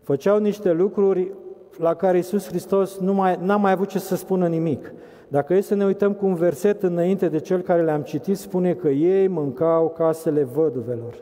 Făceau 0.00 0.38
niște 0.38 0.72
lucruri 0.72 1.32
la 1.78 1.94
care 1.94 2.16
Iisus 2.16 2.46
Hristos 2.46 2.98
nu 2.98 3.14
mai, 3.14 3.38
n-a 3.42 3.56
mai 3.56 3.72
avut 3.72 3.88
ce 3.88 3.98
să 3.98 4.16
spună 4.16 4.46
nimic. 4.46 4.92
Dacă 5.28 5.54
e 5.54 5.60
să 5.60 5.74
ne 5.74 5.84
uităm 5.84 6.12
cu 6.12 6.26
un 6.26 6.34
verset 6.34 6.82
înainte 6.82 7.28
de 7.28 7.38
cel 7.38 7.60
care 7.60 7.82
le-am 7.82 8.02
citit, 8.02 8.36
spune 8.36 8.74
că 8.74 8.88
ei 8.88 9.28
mâncau 9.28 9.88
casele 9.88 10.42
văduvelor. 10.42 11.14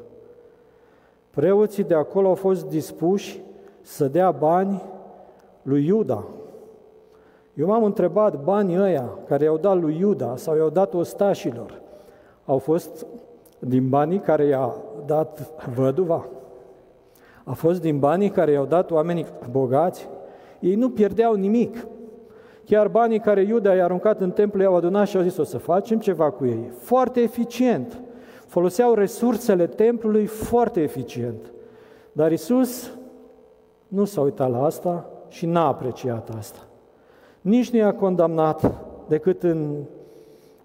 Preoții 1.35 1.85
de 1.85 1.95
acolo 1.95 2.29
au 2.29 2.35
fost 2.35 2.67
dispuși 2.67 3.41
să 3.81 4.09
dea 4.09 4.31
bani 4.31 4.83
lui 5.62 5.87
Iuda. 5.87 6.25
Eu 7.55 7.67
m-am 7.67 7.85
întrebat, 7.85 8.43
banii 8.45 8.79
ăia 8.79 9.19
care 9.29 9.45
i-au 9.45 9.57
dat 9.57 9.81
lui 9.81 9.97
Iuda 9.99 10.37
sau 10.37 10.57
i-au 10.57 10.69
dat 10.69 10.95
ostașilor, 10.95 11.81
au 12.45 12.59
fost 12.59 13.07
din 13.59 13.89
banii 13.89 14.19
care 14.19 14.45
i-a 14.45 14.75
dat 15.07 15.53
văduva? 15.75 16.27
A 17.45 17.53
fost 17.53 17.81
din 17.81 17.99
banii 17.99 18.31
care 18.31 18.51
i-au 18.51 18.67
dat 18.67 18.91
oamenii 18.91 19.27
bogați? 19.51 20.09
Ei 20.61 20.75
nu 20.75 20.91
pierdeau 20.91 21.35
nimic. 21.35 21.87
Chiar 22.65 22.89
banii 22.89 23.21
care 23.21 23.43
Iuda 23.43 23.75
i-a 23.75 23.85
aruncat 23.85 24.21
în 24.21 24.31
templu 24.31 24.62
i-au 24.62 24.77
adunat 24.77 25.07
și 25.07 25.17
au 25.17 25.23
zis 25.23 25.37
o 25.37 25.45
să 25.45 25.59
facem 25.59 25.99
ceva 25.99 26.31
cu 26.31 26.47
ei. 26.47 26.71
Foarte 26.79 27.21
eficient 27.21 28.01
foloseau 28.52 28.94
resursele 28.94 29.66
templului 29.66 30.26
foarte 30.26 30.82
eficient. 30.82 31.52
Dar 32.12 32.32
Isus 32.32 32.92
nu 33.88 34.04
s-a 34.04 34.21
uitat 34.21 34.50
la 34.50 34.64
asta 34.64 35.11
și 35.28 35.47
n-a 35.47 35.66
apreciat 35.66 36.28
asta. 36.38 36.59
Nici 37.40 37.71
nu 37.71 37.78
i-a 37.78 37.94
condamnat 37.94 38.75
decât 39.09 39.42
în 39.42 39.75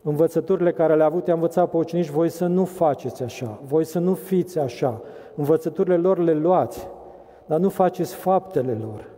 învățăturile 0.01 0.71
care 0.71 0.95
le-a 0.95 1.05
avut, 1.05 1.27
i-a 1.27 1.33
învățat 1.33 1.69
pe 1.69 1.77
ucenici, 1.77 2.09
voi 2.09 2.29
să 2.29 2.45
nu 2.45 2.65
faceți 2.65 3.23
așa, 3.23 3.59
voi 3.67 3.83
să 3.83 3.99
nu 3.99 4.13
fiți 4.13 4.59
așa. 4.59 5.01
Învățăturile 5.35 5.97
lor 5.97 6.17
le 6.17 6.33
luați, 6.33 6.87
dar 7.45 7.59
nu 7.59 7.69
faceți 7.69 8.15
faptele 8.15 8.77
lor. 8.81 9.09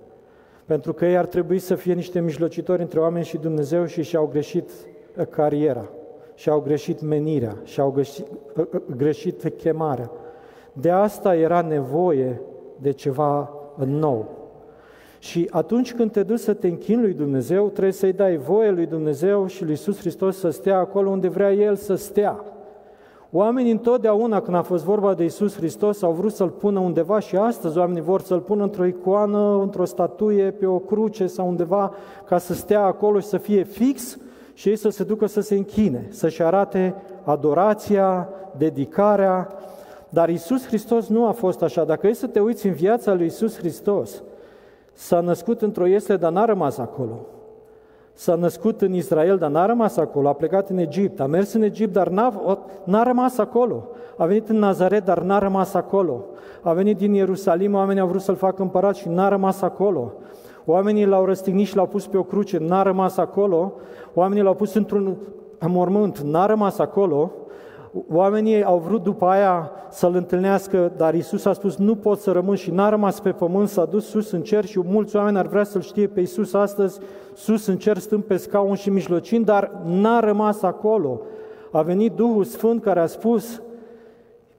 Pentru 0.65 0.93
că 0.93 1.05
ei 1.05 1.17
ar 1.17 1.25
trebui 1.25 1.59
să 1.59 1.75
fie 1.75 1.93
niște 1.93 2.19
mijlocitori 2.19 2.81
între 2.81 2.99
oameni 2.99 3.25
și 3.25 3.37
Dumnezeu 3.37 3.85
și 3.85 4.03
și-au 4.03 4.29
greșit 4.31 4.69
cariera 5.29 5.89
și-au 6.39 6.59
greșit 6.59 7.01
menirea, 7.01 7.57
și-au 7.63 7.91
greșit, 7.91 8.25
ă, 8.57 8.67
ă, 8.73 8.81
greșit 8.95 9.53
chemarea. 9.57 10.11
De 10.73 10.89
asta 10.89 11.35
era 11.35 11.61
nevoie 11.61 12.41
de 12.81 12.91
ceva 12.91 13.51
nou. 13.85 14.29
Și 15.19 15.47
atunci 15.51 15.93
când 15.93 16.11
te 16.11 16.23
duci 16.23 16.39
să 16.39 16.53
te 16.53 16.67
închini 16.67 17.01
lui 17.01 17.13
Dumnezeu, 17.13 17.69
trebuie 17.69 17.93
să-i 17.93 18.13
dai 18.13 18.37
voie 18.37 18.71
lui 18.71 18.85
Dumnezeu 18.85 19.47
și 19.47 19.61
lui 19.61 19.69
Iisus 19.69 19.99
Hristos 19.99 20.37
să 20.37 20.49
stea 20.49 20.77
acolo 20.77 21.09
unde 21.09 21.27
vrea 21.27 21.53
El 21.53 21.75
să 21.75 21.95
stea. 21.95 22.43
Oamenii 23.31 23.71
întotdeauna 23.71 24.41
când 24.41 24.57
a 24.57 24.61
fost 24.61 24.83
vorba 24.83 25.13
de 25.13 25.23
Iisus 25.23 25.55
Hristos 25.55 26.01
au 26.01 26.11
vrut 26.11 26.31
să-L 26.31 26.49
pună 26.49 26.79
undeva 26.79 27.19
și 27.19 27.35
astăzi 27.35 27.77
oamenii 27.77 28.01
vor 28.01 28.21
să-L 28.21 28.39
pună 28.39 28.63
într-o 28.63 28.85
icoană, 28.85 29.59
într-o 29.61 29.85
statuie, 29.85 30.51
pe 30.51 30.65
o 30.65 30.79
cruce 30.79 31.27
sau 31.27 31.47
undeva 31.47 31.93
ca 32.25 32.37
să 32.37 32.53
stea 32.53 32.83
acolo 32.83 33.19
și 33.19 33.27
să 33.27 33.37
fie 33.37 33.63
fix 33.63 34.17
și 34.59 34.69
ei 34.69 34.75
să 34.75 34.89
se 34.89 35.03
ducă 35.03 35.25
să 35.25 35.41
se 35.41 35.55
închine, 35.55 36.07
să-și 36.09 36.43
arate 36.43 36.95
adorația, 37.23 38.29
dedicarea, 38.57 39.47
dar 40.09 40.29
Isus 40.29 40.65
Hristos 40.65 41.07
nu 41.07 41.27
a 41.27 41.31
fost 41.31 41.61
așa. 41.61 41.83
Dacă 41.83 42.07
e 42.07 42.13
să 42.13 42.27
te 42.27 42.39
uiți 42.39 42.67
în 42.67 42.73
viața 42.73 43.13
lui 43.13 43.25
Isus 43.25 43.57
Hristos, 43.57 44.23
s-a 44.93 45.19
născut 45.19 45.61
într-o 45.61 45.85
iesle, 45.85 46.15
dar 46.15 46.31
n-a 46.31 46.45
rămas 46.45 46.77
acolo. 46.77 47.25
S-a 48.13 48.35
născut 48.35 48.81
în 48.81 48.93
Israel, 48.93 49.37
dar 49.37 49.49
n-a 49.49 49.65
rămas 49.65 49.97
acolo. 49.97 50.27
A 50.27 50.33
plecat 50.33 50.69
în 50.69 50.77
Egipt, 50.77 51.19
a 51.19 51.25
mers 51.25 51.53
în 51.53 51.61
Egipt, 51.61 51.93
dar 51.93 52.07
n-a, 52.07 52.57
n-a 52.83 53.03
rămas 53.03 53.37
acolo. 53.37 53.87
A 54.17 54.25
venit 54.25 54.49
în 54.49 54.57
Nazaret, 54.57 55.05
dar 55.05 55.21
n-a 55.21 55.39
rămas 55.39 55.73
acolo. 55.73 56.25
A 56.61 56.73
venit 56.73 56.97
din 56.97 57.13
Ierusalim, 57.13 57.73
oamenii 57.73 58.01
au 58.01 58.07
vrut 58.07 58.21
să-l 58.21 58.35
facă 58.35 58.61
împărat 58.61 58.95
și 58.95 59.09
n-a 59.09 59.27
rămas 59.27 59.61
acolo. 59.61 60.13
Oamenii 60.65 61.05
l-au 61.05 61.25
răstignit 61.25 61.67
și 61.67 61.75
l-au 61.75 61.87
pus 61.87 62.07
pe 62.07 62.17
o 62.17 62.23
cruce, 62.23 62.57
n-a 62.57 62.81
rămas 62.81 63.17
acolo. 63.17 63.73
Oamenii 64.13 64.43
l-au 64.43 64.55
pus 64.55 64.73
într-un 64.73 65.17
mormânt, 65.67 66.19
n-a 66.19 66.45
rămas 66.45 66.79
acolo. 66.79 67.31
Oamenii 68.11 68.63
au 68.63 68.77
vrut 68.77 69.03
după 69.03 69.25
aia 69.25 69.71
să-L 69.89 70.15
întâlnească, 70.15 70.91
dar 70.97 71.13
Isus 71.13 71.45
a 71.45 71.53
spus, 71.53 71.77
nu 71.77 71.95
pot 71.95 72.19
să 72.19 72.31
rămân 72.31 72.55
și 72.55 72.71
n-a 72.71 72.89
rămas 72.89 73.19
pe 73.19 73.31
pământ, 73.31 73.67
s-a 73.67 73.85
dus 73.85 74.05
sus 74.05 74.31
în 74.31 74.41
cer 74.41 74.65
și 74.65 74.81
mulți 74.85 75.15
oameni 75.15 75.37
ar 75.37 75.47
vrea 75.47 75.63
să-L 75.63 75.81
știe 75.81 76.07
pe 76.07 76.21
Isus 76.21 76.53
astăzi, 76.53 76.99
sus 77.33 77.65
în 77.65 77.77
cer 77.77 77.97
stând 77.97 78.23
pe 78.23 78.37
scaun 78.37 78.75
și 78.75 78.89
mijlocind, 78.89 79.45
dar 79.45 79.71
n-a 79.85 80.19
rămas 80.19 80.61
acolo. 80.61 81.21
A 81.71 81.81
venit 81.81 82.11
Duhul 82.11 82.43
Sfânt 82.43 82.81
care 82.81 82.99
a 82.99 83.05
spus, 83.05 83.61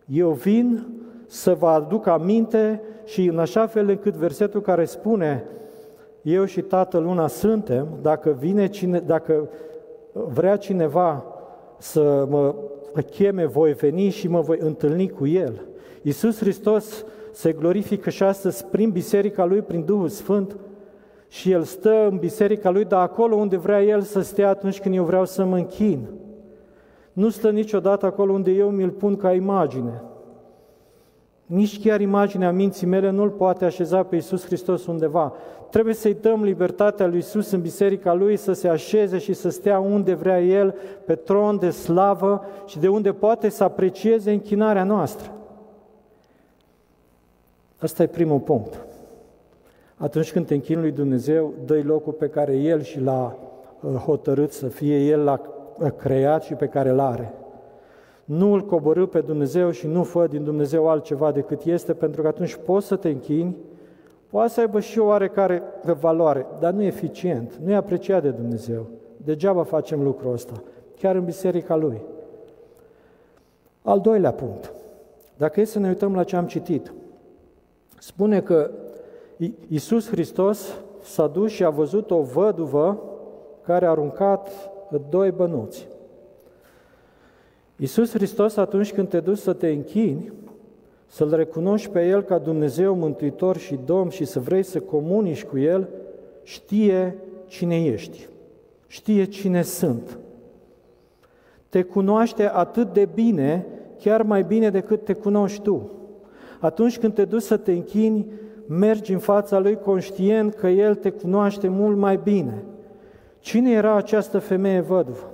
eu 0.07 0.30
vin 0.30 0.87
să 1.26 1.54
vă 1.59 1.66
aduc 1.66 2.07
aminte 2.07 2.83
și 3.04 3.26
în 3.26 3.38
așa 3.38 3.66
fel 3.66 3.88
încât 3.88 4.14
versetul 4.14 4.61
care 4.61 4.85
spune, 4.85 5.45
eu 6.23 6.45
și 6.45 6.61
Tatăl 6.61 7.05
una 7.05 7.27
suntem, 7.27 7.87
dacă 8.03 8.37
vine 8.39 8.69
cine, 8.69 8.99
dacă 8.99 9.49
vrea 10.12 10.57
cineva 10.57 11.25
să 11.79 12.27
mă 12.29 12.55
cheme, 13.11 13.47
voi 13.47 13.73
veni 13.73 14.09
și 14.09 14.29
mă 14.29 14.41
voi 14.41 14.59
întâlni 14.61 15.09
cu 15.09 15.27
El. 15.27 15.61
Iisus 16.03 16.39
Hristos 16.39 17.05
se 17.33 17.53
glorifică 17.53 18.11
și 18.11 18.23
astăzi 18.23 18.65
prin 18.65 18.91
biserica 18.91 19.45
Lui, 19.45 19.62
prin 19.62 19.85
Duhul 19.85 20.09
Sfânt, 20.09 20.57
și 21.29 21.50
El 21.50 21.62
stă 21.62 22.07
în 22.11 22.17
biserica 22.17 22.71
Lui, 22.71 22.85
dar 22.85 23.00
acolo 23.03 23.37
unde 23.37 23.57
vrea 23.57 23.83
El 23.83 24.00
să 24.00 24.21
stea 24.21 24.49
atunci 24.49 24.81
când 24.81 24.95
eu 24.95 25.05
vreau 25.05 25.25
să 25.25 25.45
mă 25.45 25.57
închin. 25.57 26.09
Nu 27.12 27.29
stă 27.29 27.50
niciodată 27.50 28.07
acolo 28.07 28.33
unde 28.33 28.50
eu 28.50 28.71
mi-l 28.71 28.91
pun 28.91 29.17
ca 29.17 29.33
imagine. 29.33 30.03
Nici 31.52 31.80
chiar 31.80 32.00
imaginea 32.00 32.52
minții 32.52 32.87
mele 32.87 33.11
nu-L 33.11 33.28
poate 33.28 33.64
așeza 33.64 34.02
pe 34.02 34.14
Iisus 34.14 34.45
Hristos 34.45 34.87
undeva. 34.87 35.33
Trebuie 35.71 35.95
să-i 35.95 36.14
dăm 36.21 36.42
libertatea 36.42 37.07
lui 37.07 37.16
Iisus 37.16 37.50
în 37.50 37.61
biserica 37.61 38.12
Lui 38.12 38.37
să 38.37 38.52
se 38.52 38.69
așeze 38.69 39.19
și 39.19 39.33
să 39.33 39.49
stea 39.49 39.78
unde 39.78 40.14
vrea 40.14 40.42
El, 40.42 40.75
pe 41.07 41.14
tron 41.14 41.59
de 41.59 41.71
slavă 41.71 42.45
și 42.66 42.78
de 42.78 42.88
unde 42.88 43.12
poate 43.12 43.49
să 43.49 43.64
aprecieze 43.64 44.33
închinarea 44.33 44.85
noastră. 44.85 45.33
Asta 47.78 48.02
e 48.02 48.07
primul 48.07 48.40
punct. 48.40 48.87
Atunci 49.97 50.33
când 50.33 50.47
te 50.47 50.54
închin 50.54 50.80
lui 50.80 50.90
Dumnezeu, 50.90 51.54
dă 51.64 51.80
locul 51.85 52.12
pe 52.12 52.28
care 52.28 52.57
El 52.57 52.83
și 52.83 53.00
l-a 53.00 53.37
uh, 53.80 53.95
hotărât 53.95 54.52
să 54.52 54.66
fie, 54.66 54.99
El 54.99 55.21
l-a 55.21 55.40
uh, 55.78 55.90
creat 55.97 56.42
și 56.42 56.54
pe 56.54 56.66
care 56.66 56.88
îl 56.88 57.00
are. 57.00 57.35
Nu 58.31 58.53
îl 58.53 58.65
coborâ 58.65 59.07
pe 59.07 59.21
Dumnezeu 59.21 59.71
și 59.71 59.87
nu 59.87 60.03
fă 60.03 60.27
din 60.27 60.45
Dumnezeu 60.45 60.89
altceva 60.89 61.33
decât 61.33 61.65
este, 61.65 61.95
pentru 61.95 62.23
că 62.23 62.29
atunci 62.29 62.59
poți 62.65 62.87
să 62.87 62.97
te 62.97 63.09
închini, 63.09 63.57
poate 64.27 64.53
să 64.53 64.61
aibă 64.61 64.81
și 64.81 64.99
o 64.99 65.05
oarecare 65.05 65.63
valoare, 66.01 66.47
dar 66.61 66.73
nu 66.73 66.83
e 66.83 66.87
eficient, 66.87 67.55
nu 67.55 67.71
e 67.71 67.75
apreciat 67.75 68.23
de 68.23 68.31
Dumnezeu. 68.31 68.87
Degeaba 69.17 69.63
facem 69.63 70.03
lucrul 70.03 70.33
ăsta, 70.33 70.63
chiar 70.97 71.15
în 71.15 71.25
biserica 71.25 71.77
Lui. 71.77 72.01
Al 73.83 74.01
doilea 74.01 74.33
punct. 74.33 74.73
Dacă 75.37 75.61
e 75.61 75.65
să 75.65 75.79
ne 75.79 75.89
uităm 75.89 76.15
la 76.15 76.25
ce 76.25 76.37
am 76.37 76.47
citit, 76.47 76.93
spune 77.99 78.41
că 78.41 78.71
Iisus 79.69 80.09
Hristos 80.09 80.83
s-a 81.03 81.27
dus 81.27 81.51
și 81.51 81.65
a 81.65 81.71
văzut 81.71 82.11
o 82.11 82.21
văduvă 82.21 83.03
care 83.63 83.87
a 83.87 83.91
aruncat 83.91 84.49
doi 85.09 85.31
bănuți. 85.31 85.89
Iisus 87.81 88.13
Hristos, 88.13 88.57
atunci 88.57 88.93
când 88.93 89.09
te 89.09 89.21
duci 89.21 89.39
să 89.39 89.53
te 89.53 89.69
închini, 89.69 90.33
să-L 91.07 91.35
recunoști 91.35 91.89
pe 91.89 92.07
El 92.07 92.23
ca 92.23 92.39
Dumnezeu, 92.39 92.95
Mântuitor 92.95 93.57
și 93.57 93.79
Domn 93.85 94.11
și 94.11 94.25
să 94.25 94.41
vrei 94.41 94.63
să 94.63 94.81
comunici 94.81 95.45
cu 95.45 95.59
El, 95.59 95.89
știe 96.43 97.17
cine 97.47 97.85
ești, 97.85 98.29
știe 98.87 99.25
cine 99.25 99.63
sunt. 99.63 100.19
Te 101.69 101.83
cunoaște 101.83 102.51
atât 102.53 102.93
de 102.93 103.09
bine, 103.15 103.67
chiar 103.99 104.23
mai 104.23 104.43
bine 104.43 104.71
decât 104.71 105.05
te 105.05 105.13
cunoști 105.13 105.63
tu. 105.63 105.91
Atunci 106.59 106.99
când 106.99 107.15
te 107.15 107.25
duci 107.25 107.43
să 107.43 107.57
te 107.57 107.73
închini, 107.73 108.27
mergi 108.67 109.13
în 109.13 109.19
fața 109.19 109.59
Lui 109.59 109.77
conștient 109.77 110.55
că 110.55 110.69
El 110.69 110.95
te 110.95 111.11
cunoaște 111.11 111.69
mult 111.69 111.97
mai 111.97 112.21
bine. 112.23 112.65
Cine 113.39 113.71
era 113.71 113.95
această 113.95 114.39
femeie 114.39 114.81
văduvă? 114.81 115.33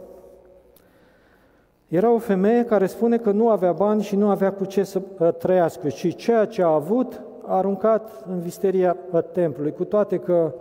Era 1.88 2.10
o 2.10 2.18
femeie 2.18 2.64
care 2.64 2.86
spune 2.86 3.18
că 3.18 3.30
nu 3.30 3.48
avea 3.48 3.72
bani 3.72 4.02
și 4.02 4.16
nu 4.16 4.28
avea 4.28 4.52
cu 4.52 4.64
ce 4.64 4.82
să 4.82 5.02
uh, 5.18 5.34
trăiască 5.34 5.88
și 5.88 6.14
ceea 6.14 6.44
ce 6.44 6.62
a 6.62 6.74
avut 6.74 7.20
a 7.46 7.56
aruncat 7.56 8.24
în 8.30 8.40
visteria 8.40 8.96
uh, 9.12 9.22
templului, 9.32 9.72
cu 9.72 9.84
toate 9.84 10.18
că 10.18 10.52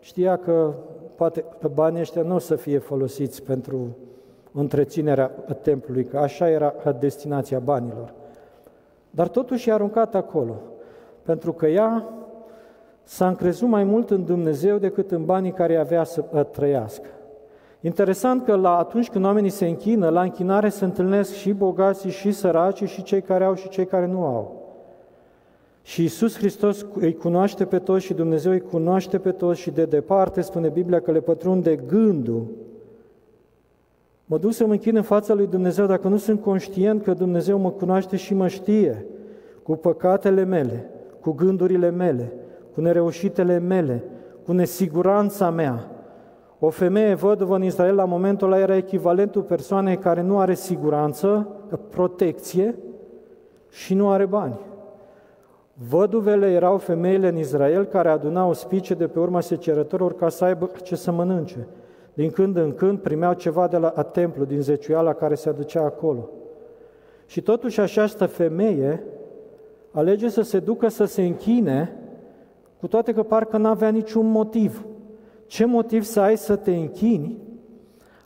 știa 0.00 0.36
că 0.36 0.72
poate 1.14 1.44
banii 1.74 2.00
ăștia 2.00 2.22
nu 2.22 2.34
o 2.34 2.38
să 2.38 2.54
fie 2.54 2.78
folosiți 2.78 3.42
pentru 3.42 3.96
întreținerea 4.52 5.30
uh, 5.48 5.56
templului, 5.62 6.04
că 6.04 6.18
așa 6.18 6.50
era 6.50 6.74
destinația 6.98 7.58
banilor. 7.58 8.12
Dar 9.10 9.28
totuși 9.28 9.68
i-a 9.68 9.74
aruncat 9.74 10.14
acolo, 10.14 10.54
pentru 11.22 11.52
că 11.52 11.66
ea 11.66 12.08
s-a 13.02 13.28
încrezut 13.28 13.68
mai 13.68 13.84
mult 13.84 14.10
în 14.10 14.24
Dumnezeu 14.24 14.78
decât 14.78 15.10
în 15.10 15.24
banii 15.24 15.52
care 15.52 15.76
avea 15.76 16.04
să 16.04 16.20
trăiască. 16.50 17.08
Interesant 17.86 18.44
că 18.44 18.56
la 18.56 18.78
atunci 18.78 19.10
când 19.10 19.24
oamenii 19.24 19.50
se 19.50 19.66
închină, 19.66 20.08
la 20.08 20.22
închinare 20.22 20.68
se 20.68 20.84
întâlnesc 20.84 21.32
și 21.32 21.52
bogații, 21.52 22.10
și 22.10 22.32
săracii, 22.32 22.86
și 22.86 23.02
cei 23.02 23.22
care 23.22 23.44
au, 23.44 23.54
și 23.54 23.68
cei 23.68 23.86
care 23.86 24.06
nu 24.06 24.24
au. 24.24 24.64
Și 25.82 26.02
Iisus 26.02 26.36
Hristos 26.36 26.86
îi 26.94 27.14
cunoaște 27.14 27.64
pe 27.64 27.78
toți 27.78 28.04
și 28.04 28.14
Dumnezeu 28.14 28.52
îi 28.52 28.60
cunoaște 28.60 29.18
pe 29.18 29.30
toți 29.30 29.60
și 29.60 29.70
de 29.70 29.84
departe 29.84 30.40
spune 30.40 30.68
Biblia 30.68 31.00
că 31.00 31.10
le 31.12 31.20
pătrunde 31.20 31.76
gândul. 31.76 32.46
Mă 34.24 34.38
duc 34.38 34.52
să 34.52 34.66
mă 34.66 34.72
închin 34.72 34.96
în 34.96 35.02
fața 35.02 35.34
lui 35.34 35.46
Dumnezeu 35.46 35.86
dacă 35.86 36.08
nu 36.08 36.16
sunt 36.16 36.40
conștient 36.40 37.02
că 37.02 37.14
Dumnezeu 37.14 37.58
mă 37.58 37.70
cunoaște 37.70 38.16
și 38.16 38.34
mă 38.34 38.48
știe 38.48 39.06
cu 39.62 39.76
păcatele 39.76 40.44
mele, 40.44 40.90
cu 41.20 41.32
gândurile 41.32 41.90
mele, 41.90 42.32
cu 42.74 42.80
nereușitele 42.80 43.58
mele, 43.58 44.04
cu 44.44 44.52
nesiguranța 44.52 45.50
mea, 45.50 45.90
o 45.90 45.95
femeie 46.70 47.14
văduvă 47.14 47.54
în 47.54 47.62
Israel 47.62 47.94
la 47.94 48.04
momentul 48.04 48.52
ăla 48.52 48.60
era 48.60 48.76
echivalentul 48.76 49.42
persoanei 49.42 49.96
care 49.96 50.22
nu 50.22 50.38
are 50.38 50.54
siguranță, 50.54 51.48
protecție 51.90 52.78
și 53.70 53.94
nu 53.94 54.10
are 54.10 54.26
bani. 54.26 54.58
Văduvele 55.88 56.50
erau 56.50 56.78
femeile 56.78 57.28
în 57.28 57.36
Israel 57.36 57.84
care 57.84 58.08
adunau 58.08 58.52
spice 58.52 58.94
de 58.94 59.06
pe 59.06 59.18
urma 59.18 59.40
secerătorilor 59.40 60.14
ca 60.14 60.28
să 60.28 60.44
aibă 60.44 60.70
ce 60.82 60.96
să 60.96 61.12
mănânce. 61.12 61.66
Din 62.14 62.30
când 62.30 62.56
în 62.56 62.74
când 62.74 62.98
primeau 62.98 63.32
ceva 63.32 63.66
de 63.66 63.76
la 63.76 63.88
templu, 64.02 64.44
din 64.44 64.60
zeciuiala 64.60 65.12
care 65.12 65.34
se 65.34 65.48
aducea 65.48 65.82
acolo. 65.82 66.28
Și 67.26 67.40
totuși 67.40 67.80
această 67.80 68.26
femeie 68.26 69.02
alege 69.90 70.28
să 70.28 70.42
se 70.42 70.58
ducă 70.58 70.88
să 70.88 71.04
se 71.04 71.22
închine, 71.22 71.96
cu 72.80 72.86
toate 72.86 73.12
că 73.12 73.22
parcă 73.22 73.56
n-avea 73.56 73.88
niciun 73.88 74.30
motiv. 74.30 74.86
Ce 75.46 75.64
motiv 75.64 76.02
să 76.02 76.20
ai 76.20 76.36
să 76.36 76.56
te 76.56 76.74
închini 76.76 77.38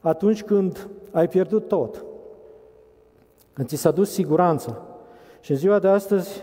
atunci 0.00 0.42
când 0.42 0.88
ai 1.10 1.28
pierdut 1.28 1.68
tot? 1.68 2.04
Când 3.52 3.68
ți 3.68 3.76
s-a 3.76 3.90
dus 3.90 4.12
siguranța. 4.12 4.82
Și 5.40 5.50
în 5.50 5.56
ziua 5.56 5.78
de 5.78 5.88
astăzi, 5.88 6.42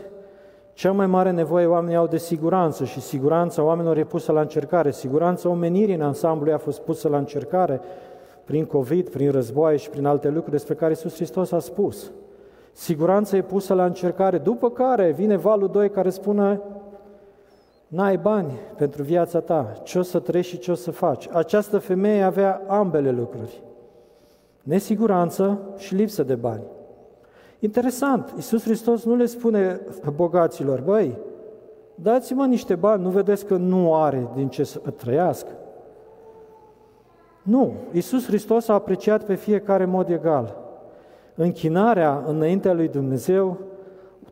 cea 0.74 0.92
mai 0.92 1.08
mare 1.08 1.32
nevoie 1.32 1.66
oamenii 1.66 1.96
au 1.96 2.08
de 2.08 2.18
siguranță 2.18 2.86
și 2.86 3.02
siguranța 3.02 3.64
oamenilor 3.64 3.98
e 3.98 4.04
pusă 4.04 4.32
la 4.32 4.42
încercare. 4.42 4.92
Siguranța 4.92 5.50
omenirii 5.50 5.96
în 5.96 6.02
ansamblu 6.02 6.54
a 6.54 6.58
fost 6.58 6.82
pusă 6.82 7.10
la 7.10 7.18
încercare 7.18 7.82
prin 8.44 8.66
COVID, 8.66 9.10
prin 9.10 9.32
războaie 9.32 9.78
și 9.78 9.90
prin 9.90 10.06
alte 10.06 10.28
lucruri 10.28 10.52
despre 10.52 10.74
care 10.74 10.90
Iisus 10.90 11.16
Hristos 11.16 11.52
a 11.52 11.60
spus. 11.60 12.12
Siguranța 12.72 13.38
e 13.38 13.42
pusă 13.42 13.74
la 13.74 13.86
încercare, 13.86 14.38
după 14.38 14.70
care 14.70 15.12
vine 15.12 15.36
valul 15.36 15.68
2 15.68 15.90
care 15.90 16.10
spune 16.10 16.62
N-ai 17.88 18.18
bani 18.18 18.52
pentru 18.78 19.04
viața 19.04 19.40
ta, 19.40 19.74
ce 19.84 20.00
o 20.00 20.02
să 20.02 20.20
trăiești 20.20 20.54
și 20.54 20.60
ce 20.60 20.72
o 20.72 20.76
să 20.76 20.92
faci. 20.92 21.30
Această 21.32 21.78
femeie 21.78 22.22
avea 22.22 22.62
ambele 22.68 23.12
lucruri. 23.12 23.62
Nesiguranță 24.64 25.60
și 25.78 25.96
lipsă 25.96 26.24
de 26.24 26.36
bani. 26.36 26.64
Interesant, 27.60 28.32
Iisus 28.36 28.64
Hristos 28.64 29.04
nu 29.04 29.16
le 29.16 29.26
spune 29.26 29.80
bogaților, 30.16 30.82
băi, 30.82 31.18
dați-mă 31.96 32.46
niște 32.46 32.76
bani, 32.76 33.04
nu 33.04 33.10
vedeți 33.10 33.46
că 33.46 33.56
nu 33.56 33.96
are 33.96 34.28
din 34.36 34.48
ce 34.48 34.64
să 34.64 34.80
trăiască? 34.80 35.52
Nu, 37.42 37.74
Iisus 37.92 38.26
Hristos 38.26 38.68
a 38.68 38.74
apreciat 38.74 39.24
pe 39.24 39.36
fiecare 39.36 39.86
mod 39.86 40.10
egal. 40.10 40.56
Închinarea 41.36 42.24
înaintea 42.28 42.74
lui 42.74 42.88
Dumnezeu 42.88 43.58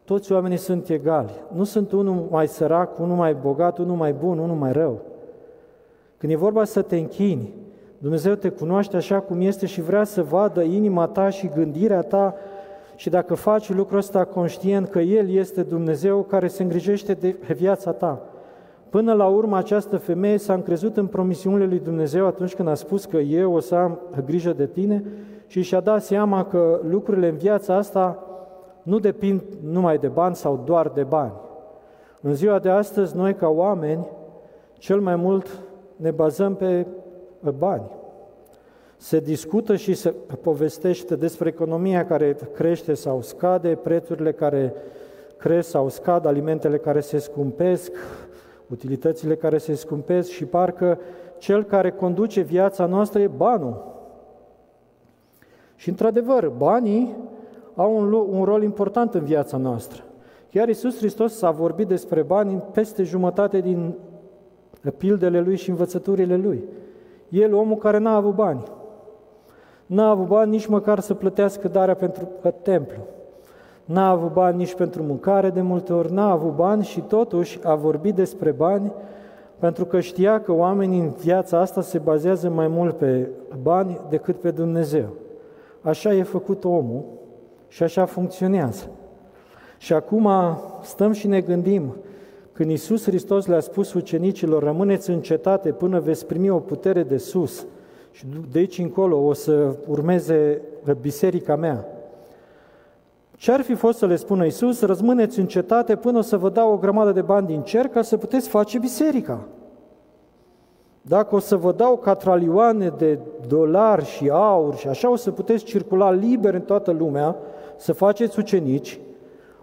toți 0.06 0.32
oamenii 0.32 0.58
sunt 0.58 0.90
egali. 0.90 1.32
Nu 1.56 1.64
sunt 1.64 1.92
unul 1.92 2.28
mai 2.30 2.48
sărac, 2.48 3.00
unul 3.00 3.16
mai 3.16 3.34
bogat, 3.34 3.78
unul 3.78 3.96
mai 3.96 4.14
bun, 4.14 4.38
unul 4.38 4.56
mai 4.56 4.72
rău. 4.72 5.02
Când 6.18 6.32
e 6.32 6.36
vorba 6.36 6.64
să 6.64 6.82
te 6.82 6.96
închini, 6.96 7.54
Dumnezeu 7.98 8.34
te 8.34 8.50
cunoaște 8.50 8.96
așa 8.96 9.20
cum 9.20 9.42
este 9.42 9.66
și 9.66 9.82
vrea 9.82 10.04
să 10.04 10.24
vadă 10.24 10.62
inima 10.62 11.08
ta 11.08 11.30
și 11.30 11.52
gândirea 11.56 12.02
ta 12.02 12.36
și 12.96 13.10
dacă 13.10 13.34
faci 13.34 13.74
lucrul 13.74 13.98
ăsta 13.98 14.26
conștient 14.26 14.88
că 14.88 15.00
El 15.00 15.30
este 15.30 15.64
Dumnezeu 15.64 16.22
care 16.22 16.48
se 16.48 16.64
îngrijește 16.64 17.14
de 17.14 17.36
viața 17.56 17.92
ta. 17.92 18.22
Până 18.90 19.14
la 19.14 19.26
urmă, 19.26 19.58
această 19.58 19.98
femeie 19.98 20.38
s-a 20.38 20.54
încrezut 20.54 20.98
în 20.98 21.08
promisiunile 21.08 21.66
lui 21.66 21.80
Dumnezeu 21.80 22.26
atunci 22.26 22.56
când 22.56 22.68
a 22.68 22.74
spus 22.74 23.06
că 23.06 23.18
eu 23.18 23.54
o 23.54 23.60
să 23.60 23.76
am 23.76 24.00
grijă 24.26 24.54
de 24.54 24.66
tine 24.66 25.04
și 25.48 25.62
și-a 25.62 25.80
dat 25.80 26.04
seama 26.04 26.46
că 26.46 26.80
lucrurile 26.90 27.28
în 27.28 27.36
viața 27.36 27.76
asta 27.76 28.20
nu 28.86 29.00
depind 29.00 29.42
numai 29.64 29.98
de 29.98 30.08
bani 30.08 30.36
sau 30.36 30.62
doar 30.66 30.90
de 30.90 31.04
bani. 31.04 31.34
În 32.22 32.36
ziua 32.36 32.60
de 32.60 32.70
astăzi, 32.70 33.16
noi 33.16 33.36
ca 33.36 33.48
oameni, 33.48 34.08
cel 34.78 35.00
mai 35.00 35.16
mult 35.16 35.48
ne 35.96 36.12
bazăm 36.12 36.56
pe 36.56 36.86
bani. 37.58 37.84
Se 38.98 39.20
discută 39.20 39.76
și 39.76 39.94
se 39.94 40.14
povestește 40.42 41.16
despre 41.16 41.50
economia 41.50 42.06
care 42.06 42.38
crește 42.54 42.94
sau 42.94 43.22
scade, 43.22 43.76
prețurile 43.76 44.32
care 44.32 44.74
cresc 45.38 45.70
sau 45.70 45.90
scad, 45.90 46.26
alimentele 46.26 46.78
care 46.78 47.00
se 47.00 47.18
scumpesc, 47.18 47.92
utilitățile 48.68 49.36
care 49.36 49.58
se 49.58 49.74
scumpesc 49.74 50.30
și 50.30 50.46
parcă 50.46 51.00
cel 51.38 51.64
care 51.64 51.92
conduce 51.92 52.42
viața 52.42 52.86
noastră 52.86 53.20
e 53.20 53.28
banul. 53.28 53.94
Și 55.76 55.90
într-adevăr, 55.90 56.50
banii 56.50 57.16
au 57.76 57.98
un, 57.98 58.14
un 58.38 58.44
rol 58.44 58.64
important 58.64 59.14
în 59.14 59.24
viața 59.24 59.58
noastră. 59.58 60.04
Chiar 60.52 60.68
Iisus 60.68 60.98
Hristos 60.98 61.38
s-a 61.38 61.52
vorbit 61.52 61.88
despre 61.88 62.22
bani 62.22 62.54
în 62.54 62.62
peste 62.72 63.04
jumătate 63.04 63.60
din 63.60 63.94
pildele 64.98 65.40
lui 65.42 65.56
și 65.56 65.70
învățăturile 65.70 66.36
lui. 66.36 66.64
El, 67.30 67.54
omul 67.54 67.78
care 67.78 67.98
n-a 67.98 68.16
avut 68.16 68.36
bani, 68.36 68.64
n-a 69.86 70.10
avut 70.10 70.28
bani 70.28 70.50
nici 70.50 70.66
măcar 70.66 71.00
să 71.00 71.14
plătească 71.14 71.68
darea 71.68 71.96
pentru 71.96 72.28
templu. 72.62 73.02
N-a 73.86 74.10
avut 74.10 74.34
bani 74.34 74.58
nici 74.58 74.76
pentru 74.76 75.04
mâncare 75.04 75.50
de 75.50 75.62
multe 75.62 75.94
ori, 75.94 76.14
n-a 76.14 76.32
avut 76.32 76.56
bani 76.56 76.84
și 76.84 77.02
totuși 77.02 77.60
a 77.64 77.76
vorbit 77.76 78.16
despre 78.16 78.52
bani 78.52 78.92
pentru 79.60 79.86
că 79.86 80.00
știa 80.00 80.42
că 80.42 80.52
oamenii 80.52 81.00
în 81.00 81.10
viața 81.10 81.60
asta 81.60 81.82
se 81.82 81.98
bazează 81.98 82.50
mai 82.50 82.68
mult 82.68 82.98
pe 82.98 83.30
bani 83.62 84.00
decât 84.10 84.36
pe 84.36 84.52
Dumnezeu. 84.52 85.08
Așa 85.82 86.14
e 86.14 86.24
făcut 86.24 86.64
omul 86.64 87.04
și 87.68 87.84
așa 87.84 88.06
funcționează. 88.06 88.90
Și 89.78 89.94
acum 89.94 90.30
stăm 90.84 91.12
și 91.12 91.28
ne 91.28 91.42
gândim, 91.42 91.96
când 92.52 92.70
Iisus 92.70 93.04
Hristos 93.04 93.46
le-a 93.46 93.60
spus 93.60 93.94
ucenicilor, 93.94 94.64
rămâneți 94.64 95.10
în 95.10 95.22
cetate 95.22 95.72
până 95.72 96.00
veți 96.00 96.26
primi 96.26 96.50
o 96.50 96.60
putere 96.60 97.04
de 97.04 97.18
sus 97.18 97.66
și 98.12 98.26
de 98.52 98.60
aici 98.60 98.78
încolo 98.78 99.26
o 99.26 99.34
să 99.34 99.76
urmeze 99.88 100.62
biserica 101.02 101.56
mea. 101.56 101.86
Ce 103.38 103.52
ar 103.52 103.62
fi 103.62 103.74
fost 103.74 103.98
să 103.98 104.06
le 104.06 104.16
spună 104.16 104.44
Iisus, 104.44 104.82
rămâneți 104.82 105.40
în 105.40 105.48
cetate 105.48 105.96
până 105.96 106.18
o 106.18 106.22
să 106.22 106.38
vă 106.38 106.50
dau 106.50 106.72
o 106.72 106.78
grămadă 106.78 107.12
de 107.12 107.22
bani 107.22 107.48
din 107.48 107.62
cer 107.62 107.88
ca 107.88 108.02
să 108.02 108.18
puteți 108.18 108.50
face 108.50 108.80
biserica. 108.80 109.48
Dacă 111.08 111.36
o 111.36 111.40
să 111.40 111.56
vă 111.56 111.72
dau 111.72 111.98
catralioane 111.98 112.94
de 112.98 113.20
dolari 113.48 114.06
și 114.06 114.30
aur 114.30 114.76
și 114.76 114.88
așa 114.88 115.12
o 115.12 115.16
să 115.16 115.32
puteți 115.32 115.64
circula 115.64 116.12
liber 116.12 116.54
în 116.54 116.62
toată 116.62 116.92
lumea, 116.92 117.36
să 117.78 117.94
faceți 117.94 118.40
ucenici, 118.40 119.00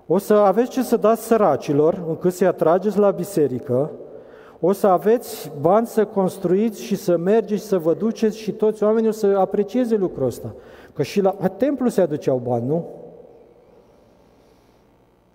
o 0.06 0.18
să 0.18 0.34
aveți 0.34 0.70
ce 0.70 0.82
să 0.82 0.96
dați 0.96 1.22
săracilor, 1.22 2.04
încât 2.08 2.32
să-i 2.32 2.46
atrageți 2.46 2.98
la 2.98 3.10
biserică, 3.10 3.90
o 4.60 4.72
să 4.72 4.86
aveți 4.86 5.52
bani 5.60 5.86
să 5.86 6.04
construiți 6.04 6.82
și 6.82 6.96
să 6.96 7.16
mergeți 7.16 7.62
și 7.62 7.68
să 7.68 7.78
vă 7.78 7.94
duceți 7.94 8.38
și 8.38 8.52
toți 8.52 8.82
oamenii 8.82 9.08
o 9.08 9.12
să 9.12 9.26
aprecieze 9.26 9.96
lucrul 9.96 10.26
ăsta. 10.26 10.54
Că 10.92 11.02
și 11.02 11.20
la 11.20 11.30
templu 11.56 11.88
se 11.88 12.00
aduceau 12.00 12.40
bani, 12.44 12.66
nu? 12.66 12.84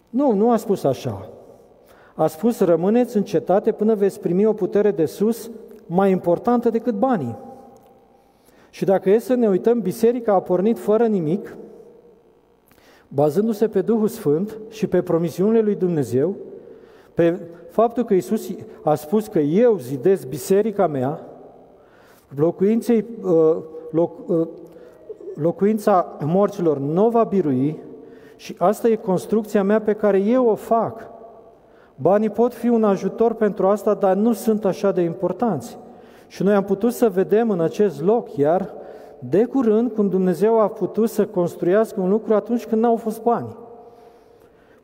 Nu, 0.10 0.32
nu 0.32 0.52
a 0.52 0.56
spus 0.56 0.84
așa. 0.84 1.30
A 2.16 2.28
spus, 2.28 2.60
rămâneți 2.60 3.18
în 3.18 3.24
cetate 3.24 3.72
până 3.72 3.96
veți 3.96 4.20
primi 4.20 4.46
o 4.46 4.54
putere 4.54 4.92
de 4.92 5.06
sus 5.06 5.50
mai 5.88 6.12
importantă 6.12 6.70
decât 6.70 6.96
banii. 6.96 7.38
Și 8.70 8.86
dacă 8.86 9.10
e 9.10 9.20
să 9.20 9.34
ne 9.34 9.48
uităm, 9.48 9.80
biserica 9.80 10.34
a 10.34 10.42
pornit 10.42 10.80
fără 10.80 11.06
nimic, 11.06 11.56
bazându-se 13.08 13.68
pe 13.68 13.82
Duhul 13.82 14.08
Sfânt 14.08 14.58
și 14.70 14.88
pe 14.88 15.02
promisiunile 15.02 15.62
lui 15.62 15.76
Dumnezeu, 15.76 16.36
pe 17.14 17.40
faptul 17.70 18.04
că 18.04 18.14
Isus 18.14 18.50
a 18.84 18.96
spus 18.96 19.28
că 19.28 19.40
eu 19.40 19.78
zidesc 19.78 20.28
biserica 20.28 20.88
mea, 20.88 21.22
locuinței, 22.36 23.06
uh, 23.24 23.58
loc, 23.92 24.30
uh, 24.30 24.48
locuința 25.34 26.18
morților 26.24 26.78
nu 26.78 27.10
va 27.10 27.24
birui 27.24 27.80
și 28.36 28.56
asta 28.58 28.88
e 28.88 28.96
construcția 28.96 29.64
mea 29.64 29.82
pe 29.82 29.94
care 29.94 30.20
eu 30.20 30.48
o 30.48 30.56
fac. 30.56 31.17
Banii 32.02 32.30
pot 32.30 32.54
fi 32.54 32.68
un 32.68 32.84
ajutor 32.84 33.34
pentru 33.34 33.68
asta, 33.68 33.94
dar 33.94 34.16
nu 34.16 34.34
sunt 34.34 34.66
așa 34.66 34.92
de 34.92 35.02
importanți. 35.02 35.78
Și 36.28 36.44
noi 36.44 36.54
am 36.54 36.64
putut 36.64 36.94
să 36.94 37.10
vedem 37.10 37.50
în 37.50 37.62
acest 37.62 38.02
loc, 38.02 38.36
iar 38.36 38.74
de 39.20 39.46
curând, 39.46 39.92
când 39.92 40.10
Dumnezeu 40.10 40.60
a 40.60 40.68
putut 40.68 41.10
să 41.10 41.26
construiască 41.26 42.02
un 42.02 42.10
lucru 42.10 42.34
atunci 42.34 42.66
când 42.66 42.82
n-au 42.82 42.96
fost 42.96 43.22
bani. 43.22 43.56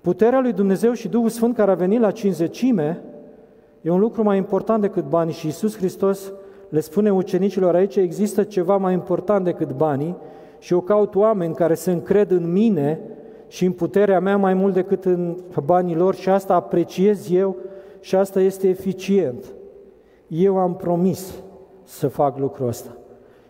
Puterea 0.01 0.39
lui 0.39 0.53
Dumnezeu 0.53 0.93
și 0.93 1.07
Duhul 1.07 1.29
Sfânt 1.29 1.55
care 1.55 1.71
a 1.71 1.75
venit 1.75 1.99
la 1.99 2.11
cinzecime 2.11 3.01
e 3.81 3.89
un 3.89 3.99
lucru 3.99 4.23
mai 4.23 4.37
important 4.37 4.81
decât 4.81 5.05
banii 5.05 5.33
și 5.33 5.45
Iisus 5.45 5.77
Hristos 5.77 6.33
le 6.69 6.79
spune 6.79 7.11
ucenicilor 7.13 7.75
aici, 7.75 7.95
există 7.95 8.43
ceva 8.43 8.77
mai 8.77 8.93
important 8.93 9.43
decât 9.43 9.71
banii 9.71 10.15
și 10.59 10.73
eu 10.73 10.81
caut 10.81 11.15
oameni 11.15 11.55
care 11.55 11.73
se 11.73 11.91
încred 11.91 12.31
în 12.31 12.51
mine 12.51 12.99
și 13.53 13.65
în 13.65 13.71
puterea 13.71 14.19
mea 14.19 14.37
mai 14.37 14.53
mult 14.53 14.73
decât 14.73 15.05
în 15.05 15.37
banii 15.65 15.95
lor 15.95 16.15
și 16.15 16.29
asta 16.29 16.53
apreciez 16.53 17.31
eu 17.31 17.55
și 17.99 18.15
asta 18.15 18.39
este 18.39 18.67
eficient. 18.67 19.45
Eu 20.27 20.57
am 20.57 20.75
promis 20.75 21.33
să 21.83 22.07
fac 22.07 22.37
lucrul 22.37 22.67
ăsta. 22.67 22.97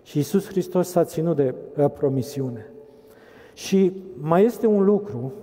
Și 0.02 0.20
Isus 0.20 0.48
Hristos 0.48 0.90
s-a 0.90 1.04
ținut 1.04 1.36
de 1.36 1.54
promisiune. 1.94 2.72
Și 3.54 3.92
mai 4.14 4.46
este 4.46 4.68
un 4.68 4.84
lucru 4.84 5.34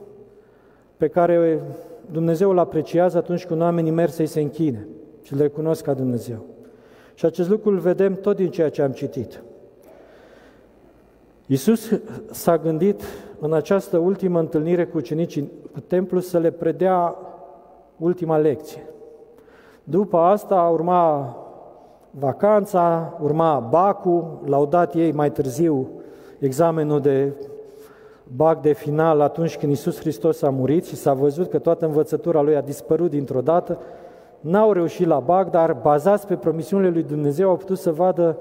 pe 0.96 1.08
care 1.08 1.62
Dumnezeu 2.10 2.50
îl 2.50 2.58
apreciază 2.58 3.16
atunci 3.16 3.46
când 3.46 3.60
oamenii 3.60 3.90
merg 3.90 4.10
să-i 4.12 4.26
se 4.26 4.40
închine 4.40 4.86
și 5.22 5.34
le 5.34 5.42
recunosc 5.42 5.84
ca 5.84 5.94
Dumnezeu. 5.94 6.44
Și 7.14 7.24
acest 7.24 7.48
lucru 7.48 7.70
îl 7.70 7.78
vedem 7.78 8.14
tot 8.14 8.36
din 8.36 8.50
ceea 8.50 8.70
ce 8.70 8.82
am 8.82 8.92
citit. 8.92 9.42
Iisus 11.50 11.90
s-a 12.30 12.58
gândit 12.58 13.02
în 13.40 13.52
această 13.52 13.98
ultimă 13.98 14.38
întâlnire 14.38 14.86
cu 14.86 14.96
ucenicii 14.96 15.50
cu 15.72 15.80
templu 15.80 16.20
să 16.20 16.38
le 16.38 16.50
predea 16.50 17.16
ultima 17.96 18.36
lecție. 18.36 18.86
După 19.84 20.18
asta 20.18 20.70
urma 20.72 21.36
vacanța, 22.10 23.16
urma 23.22 23.58
bacul, 23.58 24.40
l-au 24.44 24.66
dat 24.66 24.94
ei 24.94 25.12
mai 25.12 25.30
târziu 25.30 25.88
examenul 26.38 27.00
de 27.00 27.32
bac 28.36 28.60
de 28.60 28.72
final 28.72 29.20
atunci 29.20 29.56
când 29.56 29.70
Iisus 29.70 29.98
Hristos 29.98 30.42
a 30.42 30.50
murit 30.50 30.84
și 30.84 30.96
s-a 30.96 31.12
văzut 31.12 31.50
că 31.50 31.58
toată 31.58 31.84
învățătura 31.86 32.40
lui 32.40 32.56
a 32.56 32.60
dispărut 32.60 33.10
dintr-o 33.10 33.40
dată, 33.40 33.78
n-au 34.40 34.72
reușit 34.72 35.06
la 35.06 35.18
bac, 35.18 35.50
dar 35.50 35.72
bazați 35.72 36.26
pe 36.26 36.36
promisiunile 36.36 36.90
lui 36.90 37.02
Dumnezeu 37.02 37.48
au 37.48 37.56
putut 37.56 37.78
să 37.78 37.92
vadă 37.92 38.36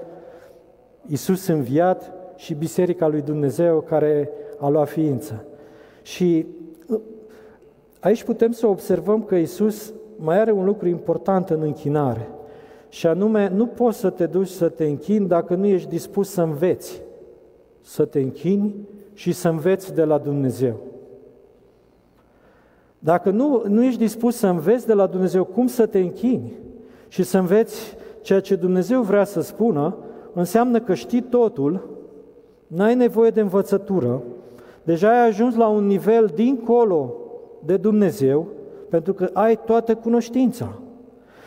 Iisus 1.06 1.46
înviat 1.46 2.19
și 2.40 2.54
Biserica 2.54 3.06
lui 3.08 3.20
Dumnezeu 3.20 3.80
care 3.80 4.30
a 4.58 4.68
luat 4.68 4.88
ființă. 4.88 5.44
Și 6.02 6.46
uh, 6.86 7.00
aici 8.00 8.24
putem 8.24 8.52
să 8.52 8.66
observăm 8.66 9.22
că 9.22 9.34
Iisus 9.34 9.92
mai 10.16 10.40
are 10.40 10.52
un 10.52 10.64
lucru 10.64 10.88
important 10.88 11.50
în 11.50 11.62
închinare. 11.62 12.28
Și 12.88 13.06
anume, 13.06 13.48
nu 13.48 13.66
poți 13.66 13.98
să 13.98 14.10
te 14.10 14.26
duci 14.26 14.48
să 14.48 14.68
te 14.68 14.84
închini 14.84 15.26
dacă 15.26 15.54
nu 15.54 15.66
ești 15.66 15.88
dispus 15.88 16.30
să 16.30 16.42
înveți. 16.42 17.02
Să 17.80 18.04
te 18.04 18.20
închini 18.20 18.74
și 19.12 19.32
să 19.32 19.48
înveți 19.48 19.94
de 19.94 20.04
la 20.04 20.18
Dumnezeu. 20.18 20.76
Dacă 22.98 23.30
nu, 23.30 23.62
nu 23.66 23.84
ești 23.84 23.98
dispus 23.98 24.36
să 24.36 24.46
înveți 24.46 24.86
de 24.86 24.94
la 24.94 25.06
Dumnezeu 25.06 25.44
cum 25.44 25.66
să 25.66 25.86
te 25.86 25.98
închini 25.98 26.52
și 27.08 27.22
să 27.22 27.38
înveți 27.38 27.96
ceea 28.20 28.40
ce 28.40 28.54
Dumnezeu 28.54 29.02
vrea 29.02 29.24
să 29.24 29.40
spună, 29.40 29.96
înseamnă 30.32 30.80
că 30.80 30.94
știi 30.94 31.22
totul, 31.22 31.98
n-ai 32.70 32.94
nevoie 32.94 33.30
de 33.30 33.40
învățătură, 33.40 34.22
deja 34.82 35.08
ai 35.08 35.26
ajuns 35.26 35.54
la 35.56 35.68
un 35.68 35.86
nivel 35.86 36.30
dincolo 36.34 37.14
de 37.64 37.76
Dumnezeu, 37.76 38.46
pentru 38.88 39.12
că 39.12 39.30
ai 39.32 39.56
toată 39.64 39.94
cunoștința. 39.94 40.78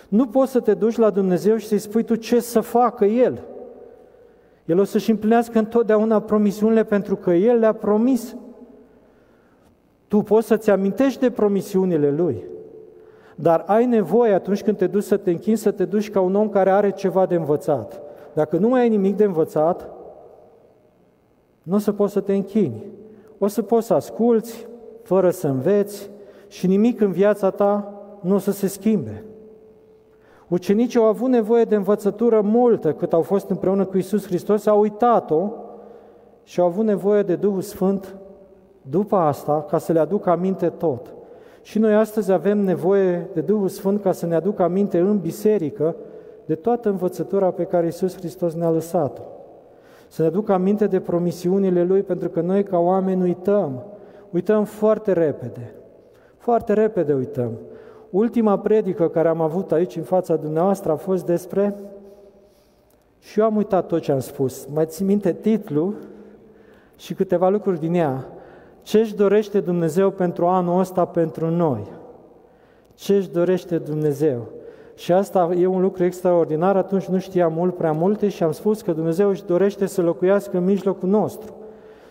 Nu 0.10 0.28
poți 0.28 0.52
să 0.52 0.60
te 0.60 0.74
duci 0.74 0.98
la 0.98 1.10
Dumnezeu 1.10 1.56
și 1.56 1.68
să-i 1.68 1.78
spui 1.78 2.04
tu 2.04 2.16
ce 2.16 2.40
să 2.40 2.60
facă 2.60 3.06
El. 3.06 3.42
El 4.66 4.80
o 4.80 4.84
să-și 4.84 5.10
împlinească 5.10 5.58
întotdeauna 5.58 6.20
promisiunile 6.20 6.84
pentru 6.84 7.16
că 7.16 7.32
El 7.32 7.60
le-a 7.60 7.74
promis. 7.74 8.36
Tu 10.08 10.22
poți 10.22 10.48
să-ți 10.48 10.70
amintești 10.70 11.20
de 11.20 11.30
promisiunile 11.30 12.12
Lui, 12.12 12.44
dar 13.36 13.64
ai 13.68 13.86
nevoie 13.86 14.34
atunci 14.34 14.64
când 14.64 14.78
te 14.78 14.88
duci 14.88 15.04
să 15.04 15.18
te 15.18 15.32
închini, 15.32 15.58
să 15.58 15.72
te 15.72 15.86
duci 15.86 16.12
ca 16.12 16.20
un 16.20 16.36
om 16.36 16.50
care 16.50 16.72
are 16.72 16.92
ceva 16.92 17.26
de 17.26 17.36
învățat. 17.36 18.02
Dacă 18.34 18.58
nu 18.58 18.68
mai 18.68 18.82
ai 18.82 18.90
nimic 18.90 19.16
de 19.16 19.24
învățat, 19.24 19.90
nu 21.64 21.76
o 21.76 21.78
să 21.78 21.92
poți 21.92 22.14
să 22.14 22.20
te 22.20 22.34
închini. 22.34 22.84
O 23.38 23.48
să 23.48 23.62
poți 23.62 23.88
să 23.88 23.94
asculți, 23.94 24.68
fără 25.04 25.30
să 25.30 25.48
înveți, 25.48 26.10
și 26.48 26.68
nimic 26.68 27.02
în 27.02 27.12
viața 27.12 27.50
ta 27.50 27.94
nu 28.20 28.36
o 28.36 28.38
să 28.38 28.52
se 28.52 28.68
schimbe. 28.68 29.24
Ucenicii 30.48 31.00
au 31.00 31.06
avut 31.06 31.30
nevoie 31.30 31.64
de 31.64 31.76
învățătură 31.76 32.42
multă 32.42 32.94
cât 32.94 33.14
au 33.14 33.22
fost 33.22 33.50
împreună 33.50 33.86
cu 33.86 33.98
Isus 33.98 34.26
Hristos, 34.26 34.66
au 34.66 34.80
uitat-o 34.80 35.52
și 36.44 36.60
au 36.60 36.66
avut 36.66 36.86
nevoie 36.86 37.22
de 37.22 37.36
Duhul 37.36 37.62
Sfânt 37.62 38.16
după 38.82 39.16
asta 39.16 39.66
ca 39.70 39.78
să 39.78 39.92
le 39.92 40.00
aducă 40.00 40.30
aminte 40.30 40.70
tot. 40.70 41.14
Și 41.62 41.80
noi 41.80 41.96
astăzi 41.96 42.32
avem 42.32 42.60
nevoie 42.60 43.30
de 43.34 43.42
Duhul 43.42 43.68
Sfânt 43.68 44.02
ca 44.02 44.12
să 44.12 44.26
ne 44.26 44.36
aducă 44.36 44.64
aminte 44.64 45.00
în 45.00 45.20
biserică 45.20 45.96
de 46.46 46.56
toată 46.56 46.90
învățătura 46.90 47.52
pe 47.52 47.64
care 47.64 47.88
Isus 47.88 48.16
Hristos 48.16 48.54
ne-a 48.54 48.70
lăsat-o. 48.70 49.33
Să 50.14 50.22
ne 50.22 50.28
aducă 50.28 50.54
aminte 50.54 50.88
de 50.88 51.00
promisiunile 51.00 51.84
Lui, 51.84 52.02
pentru 52.02 52.30
că 52.30 52.42
noi 52.42 52.64
ca 52.64 52.78
oameni 52.78 53.22
uităm. 53.22 53.84
Uităm 54.30 54.64
foarte 54.64 55.14
repede. 55.14 55.74
Foarte 56.38 56.74
repede 56.74 57.14
uităm. 57.14 57.52
Ultima 58.10 58.60
predică 58.60 59.10
care 59.10 59.28
am 59.28 59.42
avut 59.42 59.72
aici 59.72 59.96
în 59.96 60.04
fața 60.04 60.36
dumneavoastră 60.36 60.92
a 60.92 60.96
fost 60.96 61.26
despre 61.26 61.76
și 63.20 63.40
eu 63.40 63.46
am 63.46 63.56
uitat 63.56 63.88
tot 63.88 64.02
ce 64.02 64.12
am 64.12 64.20
spus. 64.20 64.66
Mai 64.74 64.86
țin 64.86 65.06
minte 65.06 65.34
titlul 65.34 65.96
și 66.98 67.14
câteva 67.14 67.50
lucruri 67.50 67.80
din 67.80 67.94
ea. 67.94 68.28
Ce 68.82 69.00
își 69.00 69.16
dorește 69.16 69.60
Dumnezeu 69.60 70.10
pentru 70.12 70.46
anul 70.46 70.80
ăsta 70.80 71.06
pentru 71.06 71.50
noi? 71.50 71.92
Ce 72.94 73.16
își 73.16 73.30
dorește 73.30 73.78
Dumnezeu? 73.78 74.48
Și 74.96 75.12
asta 75.12 75.50
e 75.60 75.66
un 75.66 75.82
lucru 75.82 76.04
extraordinar, 76.04 76.76
atunci 76.76 77.06
nu 77.06 77.20
știam 77.20 77.54
mult 77.54 77.76
prea 77.76 77.92
multe 77.92 78.30
și 78.30 78.44
am 78.44 78.52
spus 78.52 78.82
că 78.82 78.92
Dumnezeu 78.92 79.30
își 79.30 79.46
dorește 79.46 79.86
să 79.86 80.02
locuiască 80.02 80.58
în 80.58 80.64
mijlocul 80.64 81.10
nostru, 81.10 81.56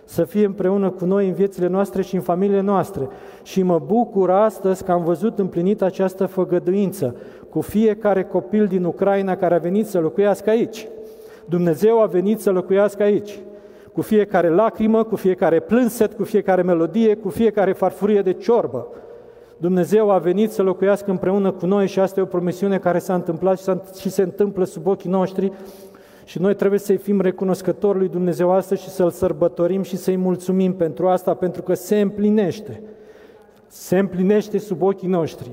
să 0.05 0.25
fie 0.25 0.45
împreună 0.45 0.91
cu 0.91 1.05
noi 1.05 1.29
în 1.29 1.35
viețile 1.35 1.67
noastre 1.67 2.03
și 2.03 2.15
în 2.15 2.21
familiile 2.21 2.61
noastre. 2.61 3.09
Și 3.43 3.63
mă 3.63 3.79
bucur 3.87 4.31
astăzi 4.31 4.85
că 4.85 4.93
am 4.93 5.05
văzut 5.05 5.39
împlinit 5.39 5.83
această 5.83 6.27
făgăduință 6.27 7.17
cu 7.51 7.61
fiecare 7.61 8.23
copil 8.23 8.67
din 8.67 8.85
Ucraina 8.85 9.37
care 9.37 9.55
a 9.55 9.59
venit 9.59 9.87
să 9.87 9.99
locuiască 9.99 10.51
aici. 10.51 10.87
Dumnezeu 11.45 12.01
a 12.03 12.07
venit 12.07 12.41
să 12.41 12.51
locuiască 12.51 13.03
aici. 13.03 13.39
Cu 13.93 14.01
fiecare 14.01 14.49
lacrimă, 14.49 15.03
cu 15.03 15.17
fiecare 15.17 15.61
plânset, 15.61 16.13
cu 16.13 16.25
fiecare 16.25 16.63
melodie, 16.63 17.15
cu 17.15 17.29
fiecare 17.29 17.73
farfurie 17.73 18.23
de 18.23 18.33
ciorbă. 18.33 18.87
Dumnezeu 19.63 20.11
a 20.11 20.19
venit 20.19 20.51
să 20.51 20.63
locuiască 20.63 21.11
împreună 21.11 21.51
cu 21.51 21.67
noi 21.67 21.87
și 21.87 22.01
asta 22.01 22.21
e 22.21 22.23
o 22.23 22.27
promisiune 22.27 22.79
care 22.79 22.99
s-a 22.99 23.15
întâmplat 23.15 23.61
și, 23.61 23.71
și 24.01 24.09
se 24.09 24.23
întâmplă 24.23 24.65
sub 24.65 24.87
ochii 24.87 25.11
noștri 25.11 25.53
și 26.25 26.41
noi 26.41 26.55
trebuie 26.55 26.79
să-i 26.79 26.97
fim 26.97 27.21
recunoscători 27.21 27.99
lui 27.99 28.09
Dumnezeu 28.09 28.53
astăzi 28.53 28.83
și 28.83 28.89
să-L 28.89 29.11
sărbătorim 29.11 29.83
și 29.83 29.97
să-i 29.97 30.17
mulțumim 30.17 30.75
pentru 30.75 31.09
asta, 31.09 31.35
pentru 31.35 31.63
că 31.63 31.75
se 31.75 32.01
împlinește. 32.01 32.83
Se 33.67 33.99
împlinește 33.99 34.59
sub 34.59 34.83
ochii 34.83 35.09
noștri. 35.09 35.51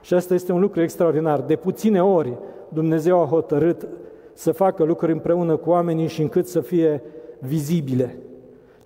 Și 0.00 0.14
asta 0.14 0.34
este 0.34 0.52
un 0.52 0.60
lucru 0.60 0.82
extraordinar. 0.82 1.40
De 1.40 1.56
puține 1.56 2.02
ori 2.02 2.32
Dumnezeu 2.68 3.22
a 3.22 3.26
hotărât 3.26 3.88
să 4.32 4.52
facă 4.52 4.84
lucruri 4.84 5.12
împreună 5.12 5.56
cu 5.56 5.70
oamenii 5.70 6.08
și 6.08 6.22
încât 6.22 6.46
să 6.46 6.60
fie 6.60 7.02
vizibile. 7.38 8.16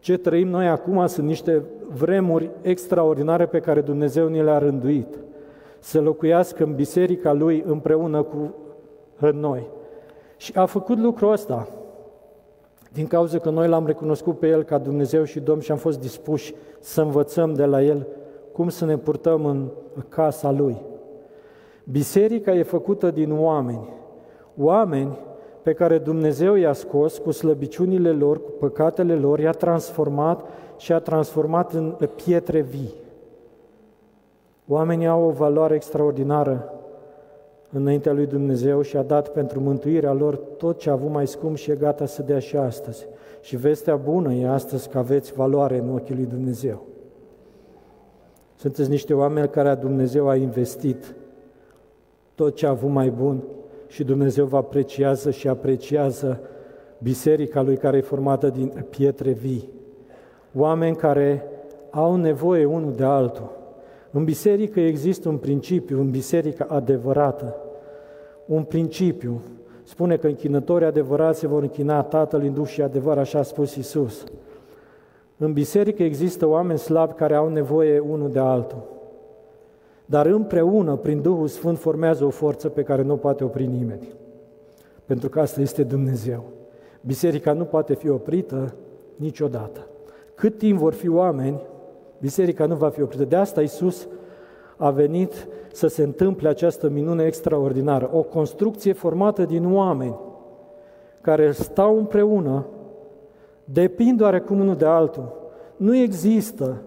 Ce 0.01 0.17
trăim 0.17 0.49
noi 0.49 0.69
acum 0.69 1.07
sunt 1.07 1.27
niște 1.27 1.63
vremuri 1.93 2.51
extraordinare 2.63 3.47
pe 3.47 3.61
care 3.61 3.81
Dumnezeu 3.81 4.29
ni 4.29 4.43
le-a 4.43 4.59
rânduit. 4.59 5.19
Să 5.79 6.01
locuiască 6.01 6.65
în 6.65 6.75
biserica 6.75 7.33
Lui 7.33 7.63
împreună 7.67 8.23
cu 8.23 8.55
noi. 9.33 9.67
Și 10.37 10.53
a 10.55 10.65
făcut 10.65 10.99
lucrul 10.99 11.33
ăsta 11.33 11.69
din 12.93 13.07
cauza 13.07 13.39
că 13.39 13.51
noi 13.51 13.69
l-am 13.69 13.87
recunoscut 13.87 14.39
pe 14.39 14.49
El 14.49 14.63
ca 14.63 14.79
Dumnezeu 14.79 15.25
și 15.25 15.41
Domn 15.41 15.61
și 15.61 15.71
am 15.71 15.77
fost 15.77 16.01
dispuși 16.01 16.55
să 16.81 17.01
învățăm 17.01 17.55
de 17.55 17.65
la 17.65 17.83
El 17.83 18.07
cum 18.53 18.69
să 18.69 18.85
ne 18.85 18.97
purtăm 18.97 19.45
în 19.45 19.69
casa 20.09 20.51
Lui. 20.51 20.83
Biserica 21.85 22.53
e 22.55 22.63
făcută 22.63 23.11
din 23.11 23.33
oameni. 23.39 23.89
Oameni 24.59 25.19
pe 25.63 25.73
care 25.73 25.99
Dumnezeu 25.99 26.55
i-a 26.55 26.73
scos 26.73 27.19
cu 27.19 27.31
slăbiciunile 27.31 28.11
lor, 28.11 28.43
cu 28.43 28.51
păcatele 28.51 29.15
lor, 29.15 29.39
i-a 29.39 29.53
transformat 29.53 30.45
și 30.77 30.93
a 30.93 30.99
transformat 30.99 31.73
în 31.73 31.97
pietre 32.25 32.61
vii. 32.61 32.95
Oamenii 34.69 35.07
au 35.07 35.23
o 35.23 35.31
valoare 35.31 35.75
extraordinară 35.75 36.73
înaintea 37.73 38.13
lui 38.13 38.27
Dumnezeu 38.27 38.83
și 38.83 38.97
a 38.97 39.03
dat 39.03 39.29
pentru 39.29 39.61
mântuirea 39.61 40.13
lor 40.13 40.37
tot 40.37 40.79
ce 40.79 40.89
a 40.89 40.93
avut 40.93 41.11
mai 41.11 41.27
scump 41.27 41.57
și 41.57 41.71
e 41.71 41.75
gata 41.75 42.07
să 42.07 42.23
dea 42.23 42.39
și 42.39 42.57
astăzi. 42.57 43.07
Și 43.41 43.57
vestea 43.57 43.97
bună 43.97 44.33
e 44.33 44.49
astăzi 44.49 44.89
că 44.89 44.99
aveți 44.99 45.33
valoare 45.33 45.79
în 45.79 45.95
ochii 45.95 46.15
lui 46.15 46.27
Dumnezeu. 46.27 46.83
Sunteți 48.57 48.91
niște 48.91 49.15
oameni 49.15 49.49
care 49.49 49.75
Dumnezeu 49.75 50.29
a 50.29 50.37
investit 50.37 51.15
tot 52.35 52.55
ce 52.55 52.67
a 52.67 52.71
avut 52.71 52.91
mai 52.91 53.11
bun 53.11 53.43
și 53.91 54.05
Dumnezeu 54.05 54.45
vă 54.45 54.57
apreciază 54.57 55.31
și 55.31 55.49
apreciază 55.49 56.41
biserica 56.99 57.63
lui 57.63 57.77
care 57.77 57.97
e 57.97 58.01
formată 58.01 58.49
din 58.49 58.87
pietre 58.91 59.31
vii. 59.31 59.69
Oameni 60.55 60.97
care 60.97 61.45
au 61.91 62.17
nevoie 62.17 62.65
unul 62.65 62.93
de 62.93 63.05
altul. 63.05 63.51
În 64.11 64.25
biserică 64.25 64.81
există 64.81 65.29
un 65.29 65.37
principiu, 65.37 66.01
în 66.01 66.11
biserică 66.11 66.67
adevărată, 66.69 67.57
un 68.47 68.63
principiu. 68.63 69.41
Spune 69.83 70.17
că 70.17 70.27
închinătorii 70.27 70.87
adevărați 70.87 71.39
se 71.39 71.47
vor 71.47 71.63
închina 71.63 72.03
Tatăl 72.03 72.43
în 72.43 72.55
Duh 72.55 72.67
și 72.67 72.83
adevăr, 72.83 73.19
așa 73.19 73.39
a 73.39 73.43
spus 73.43 73.75
Isus. 73.75 74.25
În 75.37 75.53
biserică 75.53 76.03
există 76.03 76.47
oameni 76.47 76.79
slabi 76.79 77.13
care 77.13 77.35
au 77.35 77.49
nevoie 77.49 77.99
unul 77.99 78.31
de 78.31 78.39
altul. 78.39 79.00
Dar 80.11 80.27
împreună, 80.27 80.97
prin 80.97 81.21
Duhul 81.21 81.47
Sfânt, 81.47 81.79
formează 81.79 82.25
o 82.25 82.31
forță 82.31 82.69
pe 82.69 82.83
care 82.83 83.03
nu 83.03 83.13
o 83.13 83.17
poate 83.17 83.45
opri 83.45 83.67
nimeni. 83.67 84.09
Pentru 85.05 85.29
că 85.29 85.41
asta 85.41 85.61
este 85.61 85.83
Dumnezeu. 85.83 86.45
Biserica 87.01 87.53
nu 87.53 87.65
poate 87.65 87.95
fi 87.95 88.09
oprită 88.09 88.75
niciodată. 89.17 89.87
Cât 90.35 90.59
timp 90.59 90.79
vor 90.79 90.93
fi 90.93 91.09
oameni, 91.09 91.61
biserica 92.21 92.67
nu 92.67 92.75
va 92.75 92.89
fi 92.89 93.03
oprită. 93.03 93.25
De 93.25 93.37
asta 93.37 93.63
Isus 93.63 94.09
a 94.77 94.91
venit 94.91 95.49
să 95.73 95.87
se 95.87 96.03
întâmple 96.03 96.49
această 96.49 96.89
minune 96.89 97.25
extraordinară. 97.25 98.11
O 98.13 98.23
construcție 98.23 98.93
formată 98.93 99.45
din 99.45 99.75
oameni 99.75 100.19
care 101.21 101.51
stau 101.51 101.97
împreună, 101.97 102.67
depind 103.65 104.21
oarecum 104.21 104.61
unul 104.61 104.77
de 104.77 104.85
altul. 104.85 105.53
Nu 105.77 105.97
există 105.97 106.83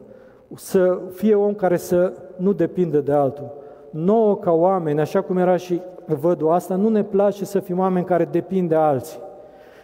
să 0.56 1.00
fie 1.14 1.36
om 1.36 1.54
care 1.54 1.78
să 1.78 2.14
nu 2.36 2.54
depindă 2.54 3.00
de 3.00 3.12
altul. 3.12 3.52
Nouă 3.90 4.38
ca 4.38 4.52
oameni, 4.52 5.00
așa 5.00 5.22
cum 5.22 5.38
era 5.38 5.56
și 5.56 5.82
vădul 6.06 6.52
asta, 6.52 6.76
nu 6.76 6.90
ne 6.90 7.04
place 7.04 7.46
să 7.46 7.60
fim 7.60 7.80
oameni 7.80 8.06
care 8.06 8.28
depind 8.32 8.70
de 8.70 8.76
alții. 8.76 9.20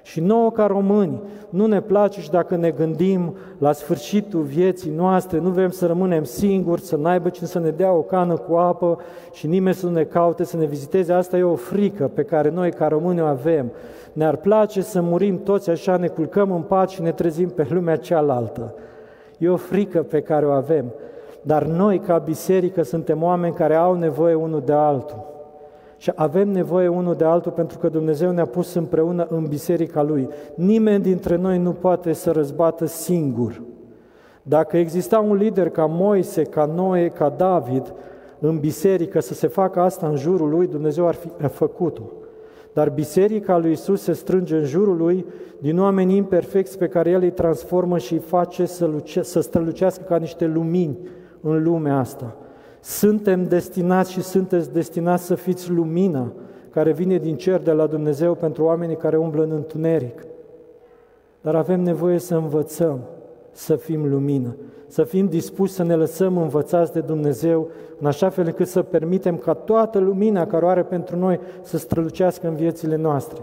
Și 0.01 0.19
nouă 0.19 0.51
ca 0.51 0.65
români, 0.65 1.21
nu 1.49 1.65
ne 1.65 1.81
place 1.81 2.21
și 2.21 2.29
dacă 2.29 2.55
ne 2.55 2.69
gândim 2.69 3.35
la 3.57 3.71
sfârșitul 3.71 4.41
vieții 4.41 4.91
noastre, 4.91 5.39
nu 5.39 5.49
vrem 5.49 5.69
să 5.69 5.85
rămânem 5.85 6.23
singuri, 6.23 6.81
să 6.81 6.95
n-aibă 6.95 7.29
cine 7.29 7.47
să 7.47 7.59
ne 7.59 7.69
dea 7.69 7.91
o 7.91 8.01
cană 8.01 8.37
cu 8.37 8.55
apă 8.55 8.97
și 9.31 9.47
nimeni 9.47 9.75
să 9.75 9.85
nu 9.85 9.91
ne 9.91 10.03
caute, 10.03 10.43
să 10.43 10.57
ne 10.57 10.65
viziteze. 10.65 11.13
Asta 11.13 11.37
e 11.37 11.43
o 11.43 11.55
frică 11.55 12.11
pe 12.13 12.23
care 12.23 12.49
noi 12.49 12.71
ca 12.71 12.87
români 12.87 13.21
o 13.21 13.25
avem. 13.25 13.71
Ne-ar 14.13 14.35
place 14.35 14.81
să 14.81 15.01
murim 15.01 15.43
toți 15.43 15.69
așa, 15.69 15.97
ne 15.97 16.07
culcăm 16.07 16.51
în 16.51 16.61
pat 16.61 16.89
și 16.89 17.01
ne 17.01 17.11
trezim 17.11 17.49
pe 17.49 17.67
lumea 17.69 17.95
cealaltă. 17.95 18.73
E 19.39 19.49
o 19.49 19.55
frică 19.55 20.03
pe 20.03 20.21
care 20.21 20.45
o 20.45 20.51
avem. 20.51 20.85
Dar 21.41 21.63
noi, 21.63 21.99
ca 21.99 22.17
biserică, 22.17 22.83
suntem 22.83 23.23
oameni 23.23 23.53
care 23.53 23.75
au 23.75 23.93
nevoie 23.93 24.33
unul 24.33 24.61
de 24.65 24.73
altul. 24.73 25.27
Și 25.97 26.11
avem 26.15 26.49
nevoie 26.49 26.87
unul 26.87 27.15
de 27.15 27.23
altul 27.23 27.51
pentru 27.51 27.77
că 27.77 27.89
Dumnezeu 27.89 28.31
ne-a 28.31 28.45
pus 28.45 28.73
împreună 28.73 29.27
în 29.29 29.45
biserica 29.45 30.01
Lui. 30.01 30.29
Nimeni 30.55 31.03
dintre 31.03 31.35
noi 31.35 31.57
nu 31.57 31.71
poate 31.71 32.13
să 32.13 32.31
răzbată 32.31 32.85
singur. 32.85 33.61
Dacă 34.41 34.77
exista 34.77 35.19
un 35.19 35.35
lider 35.35 35.69
ca 35.69 35.85
Moise, 35.85 36.43
ca 36.43 36.65
Noe, 36.65 37.07
ca 37.07 37.33
David 37.37 37.93
în 38.39 38.59
biserică 38.59 39.19
să 39.19 39.33
se 39.33 39.47
facă 39.47 39.79
asta 39.79 40.07
în 40.07 40.15
jurul 40.15 40.49
lui, 40.49 40.67
Dumnezeu 40.67 41.07
ar 41.07 41.13
fi 41.13 41.29
făcut-o. 41.47 42.01
Dar 42.73 42.89
biserica 42.89 43.57
lui 43.57 43.71
Isus 43.71 44.01
se 44.01 44.13
strânge 44.13 44.55
în 44.55 44.65
jurul 44.65 44.97
lui 44.97 45.25
din 45.59 45.79
oameni 45.79 46.15
imperfecți 46.15 46.77
pe 46.77 46.87
care 46.87 47.09
El 47.09 47.21
îi 47.21 47.31
transformă 47.31 47.97
și 47.97 48.13
îi 48.13 48.19
face 48.19 48.65
să, 48.65 48.85
luce- 48.85 49.21
să 49.21 49.39
strălucească 49.39 50.03
ca 50.03 50.17
niște 50.17 50.45
lumini 50.45 50.97
în 51.41 51.63
lumea 51.63 51.97
asta. 51.97 52.35
Suntem 52.81 53.43
destinați 53.43 54.11
și 54.11 54.21
sunteți 54.21 54.73
destinați 54.73 55.25
să 55.25 55.35
fiți 55.35 55.71
lumina 55.71 56.33
care 56.69 56.91
vine 56.91 57.17
din 57.17 57.35
cer 57.35 57.61
de 57.61 57.71
la 57.71 57.87
Dumnezeu 57.87 58.33
pentru 58.35 58.63
oamenii 58.63 58.95
care 58.97 59.17
umblă 59.17 59.43
în 59.43 59.51
întuneric. 59.51 60.25
Dar 61.41 61.55
avem 61.55 61.81
nevoie 61.81 62.17
să 62.17 62.35
învățăm 62.35 62.99
să 63.59 63.75
fim 63.75 64.09
lumină, 64.09 64.55
să 64.87 65.03
fim 65.03 65.27
dispuși 65.27 65.73
să 65.73 65.83
ne 65.83 65.95
lăsăm 65.95 66.37
învățați 66.37 66.93
de 66.93 66.99
Dumnezeu, 66.99 67.69
în 67.99 68.07
așa 68.07 68.29
fel 68.29 68.45
încât 68.45 68.67
să 68.67 68.81
permitem 68.81 69.37
ca 69.37 69.53
toată 69.53 69.99
lumina 69.99 70.47
care 70.47 70.65
o 70.65 70.67
are 70.67 70.83
pentru 70.83 71.17
noi 71.17 71.39
să 71.61 71.77
strălucească 71.77 72.47
în 72.47 72.55
viețile 72.55 72.95
noastre. 72.95 73.41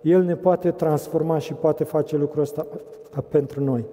El 0.00 0.22
ne 0.22 0.36
poate 0.36 0.70
transforma 0.70 1.38
și 1.38 1.52
poate 1.52 1.84
face 1.84 2.16
lucrul 2.16 2.42
ăsta 2.42 2.66
pentru 3.28 3.64
noi. 3.64 3.84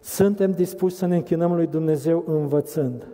Suntem 0.00 0.50
dispuși 0.50 0.94
să 0.94 1.06
ne 1.06 1.16
închinăm 1.16 1.54
lui 1.54 1.66
Dumnezeu 1.66 2.24
învățând. 2.26 3.06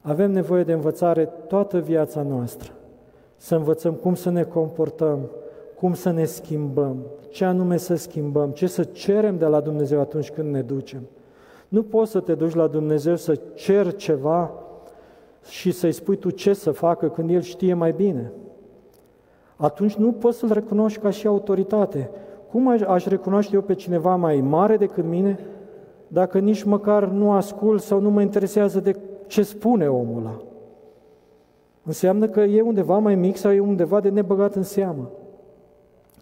Avem 0.00 0.30
nevoie 0.30 0.64
de 0.64 0.72
învățare 0.72 1.28
toată 1.48 1.78
viața 1.78 2.22
noastră. 2.22 2.72
Să 3.36 3.54
învățăm 3.54 3.92
cum 3.92 4.14
să 4.14 4.30
ne 4.30 4.42
comportăm, 4.42 5.18
cum 5.76 5.94
să 5.94 6.10
ne 6.10 6.24
schimbăm, 6.24 6.96
ce 7.28 7.44
anume 7.44 7.76
să 7.76 7.94
schimbăm, 7.94 8.50
ce 8.50 8.66
să 8.66 8.84
cerem 8.84 9.38
de 9.38 9.46
la 9.46 9.60
Dumnezeu 9.60 10.00
atunci 10.00 10.30
când 10.30 10.52
ne 10.52 10.62
ducem. 10.62 11.00
Nu 11.68 11.82
poți 11.82 12.10
să 12.10 12.20
te 12.20 12.34
duci 12.34 12.54
la 12.54 12.66
Dumnezeu 12.66 13.16
să 13.16 13.40
cer 13.54 13.94
ceva 13.94 14.50
și 15.48 15.70
să-i 15.70 15.92
spui 15.92 16.16
tu 16.16 16.30
ce 16.30 16.52
să 16.52 16.70
facă 16.70 17.08
când 17.08 17.30
El 17.30 17.40
știe 17.40 17.74
mai 17.74 17.92
bine. 17.92 18.32
Atunci 19.56 19.94
nu 19.94 20.12
poți 20.12 20.38
să-L 20.38 20.52
recunoști 20.52 20.98
ca 20.98 21.10
și 21.10 21.26
autoritate. 21.26 22.10
Cum 22.50 22.68
aș 22.68 23.06
recunoaște 23.06 23.54
eu 23.54 23.62
pe 23.62 23.74
cineva 23.74 24.16
mai 24.16 24.40
mare 24.40 24.76
decât 24.76 25.04
mine 25.04 25.38
dacă 26.08 26.38
nici 26.38 26.62
măcar 26.62 27.08
nu 27.08 27.32
ascult 27.32 27.82
sau 27.82 28.00
nu 28.00 28.10
mă 28.10 28.20
interesează 28.20 28.80
de 28.80 28.96
ce 29.26 29.42
spune 29.42 29.88
omul 29.88 30.18
ăla? 30.18 30.40
Înseamnă 31.82 32.28
că 32.28 32.40
e 32.40 32.60
undeva 32.60 32.98
mai 32.98 33.14
mic 33.14 33.36
sau 33.36 33.52
e 33.52 33.60
undeva 33.60 34.00
de 34.00 34.08
nebăgat 34.08 34.54
în 34.54 34.62
seamă. 34.62 35.10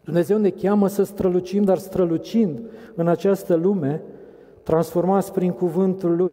Dumnezeu 0.05 0.39
ne 0.39 0.51
cheamă 0.51 0.89
să 0.89 1.03
strălucim, 1.03 1.63
dar 1.63 1.79
strălucind 1.79 2.61
în 2.95 3.09
această 3.09 3.55
lume, 3.55 4.03
transformați 4.63 5.33
prin 5.33 5.51
cuvântul 5.51 6.17
Lui. 6.17 6.33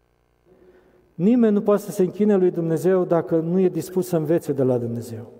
Nimeni 1.16 1.54
nu 1.54 1.62
poate 1.62 1.82
să 1.82 1.92
se 1.92 2.02
închine 2.02 2.36
lui 2.36 2.52
Dumnezeu 2.52 3.04
dacă 3.04 3.36
nu 3.36 3.60
e 3.60 3.70
dispus 3.70 4.08
să 4.08 4.16
învețe 4.16 4.54
de 4.54 4.64
la 4.64 4.78
Dumnezeu. 4.78 5.32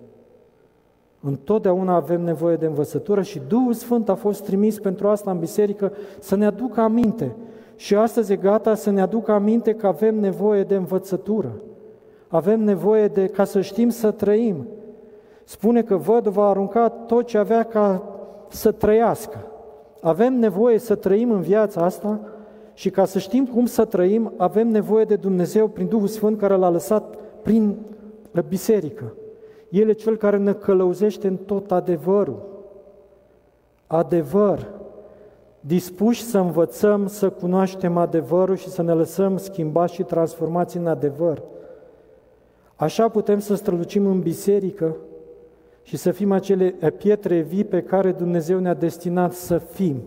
Întotdeauna 1.20 1.94
avem 1.94 2.20
nevoie 2.20 2.56
de 2.56 2.66
învățătură 2.66 3.22
și 3.22 3.40
Duhul 3.48 3.72
Sfânt 3.72 4.08
a 4.08 4.14
fost 4.14 4.44
trimis 4.44 4.78
pentru 4.78 5.08
asta 5.08 5.30
în 5.30 5.38
biserică 5.38 5.92
să 6.18 6.36
ne 6.36 6.46
aducă 6.46 6.80
aminte. 6.80 7.36
Și 7.76 7.94
astăzi 7.94 8.32
e 8.32 8.36
gata 8.36 8.74
să 8.74 8.90
ne 8.90 9.00
aducă 9.00 9.32
aminte 9.32 9.74
că 9.74 9.86
avem 9.86 10.20
nevoie 10.20 10.62
de 10.62 10.74
învățătură. 10.74 11.52
Avem 12.28 12.60
nevoie 12.60 13.08
de 13.08 13.26
ca 13.26 13.44
să 13.44 13.60
știm 13.60 13.88
să 13.88 14.10
trăim. 14.10 14.66
Spune 15.44 15.82
că 15.82 15.96
văduva 15.96 16.44
a 16.44 16.48
aruncat 16.48 17.06
tot 17.06 17.26
ce 17.26 17.38
avea 17.38 17.62
ca 17.62 18.11
să 18.52 18.72
trăiască. 18.72 19.46
Avem 20.00 20.34
nevoie 20.34 20.78
să 20.78 20.94
trăim 20.94 21.30
în 21.30 21.40
viața 21.40 21.80
asta 21.80 22.20
și 22.74 22.90
ca 22.90 23.04
să 23.04 23.18
știm 23.18 23.46
cum 23.46 23.66
să 23.66 23.84
trăim, 23.84 24.32
avem 24.36 24.68
nevoie 24.68 25.04
de 25.04 25.16
Dumnezeu 25.16 25.68
prin 25.68 25.86
Duhul 25.88 26.06
Sfânt 26.06 26.38
care 26.38 26.56
l-a 26.56 26.70
lăsat 26.70 27.14
prin 27.42 27.76
biserică. 28.48 29.14
El 29.68 29.88
e 29.88 29.92
Cel 29.92 30.16
care 30.16 30.36
ne 30.36 30.52
călăuzește 30.52 31.28
în 31.28 31.36
tot 31.36 31.72
adevărul. 31.72 32.42
Adevăr. 33.86 34.68
Dispuși 35.60 36.22
să 36.22 36.38
învățăm, 36.38 37.06
să 37.06 37.30
cunoaștem 37.30 37.96
adevărul 37.96 38.56
și 38.56 38.68
să 38.68 38.82
ne 38.82 38.92
lăsăm 38.92 39.36
schimbați 39.36 39.94
și 39.94 40.02
transformați 40.02 40.76
în 40.76 40.86
adevăr. 40.86 41.42
Așa 42.76 43.08
putem 43.08 43.38
să 43.38 43.54
strălucim 43.54 44.06
în 44.06 44.20
biserică 44.20 44.96
și 45.82 45.96
să 45.96 46.10
fim 46.10 46.32
acele 46.32 46.74
pietre 46.96 47.40
vii 47.40 47.64
pe 47.64 47.82
care 47.82 48.12
Dumnezeu 48.12 48.58
ne-a 48.58 48.74
destinat 48.74 49.32
să 49.32 49.58
fim. 49.58 50.02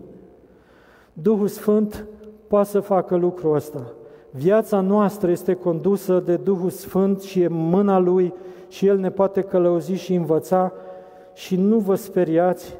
Duhul 1.12 1.48
Sfânt 1.48 2.06
poate 2.46 2.68
să 2.68 2.80
facă 2.80 3.16
lucrul 3.16 3.54
ăsta. 3.54 3.92
Viața 4.30 4.80
noastră 4.80 5.30
este 5.30 5.54
condusă 5.54 6.22
de 6.24 6.36
Duhul 6.36 6.70
Sfânt 6.70 7.22
și 7.22 7.40
e 7.40 7.48
mâna 7.48 7.98
Lui 7.98 8.34
și 8.68 8.86
El 8.86 8.98
ne 8.98 9.10
poate 9.10 9.40
călăuzi 9.40 9.92
și 9.92 10.14
învăța 10.14 10.72
și 11.34 11.56
nu 11.56 11.78
vă 11.78 11.94
speriați 11.94 12.76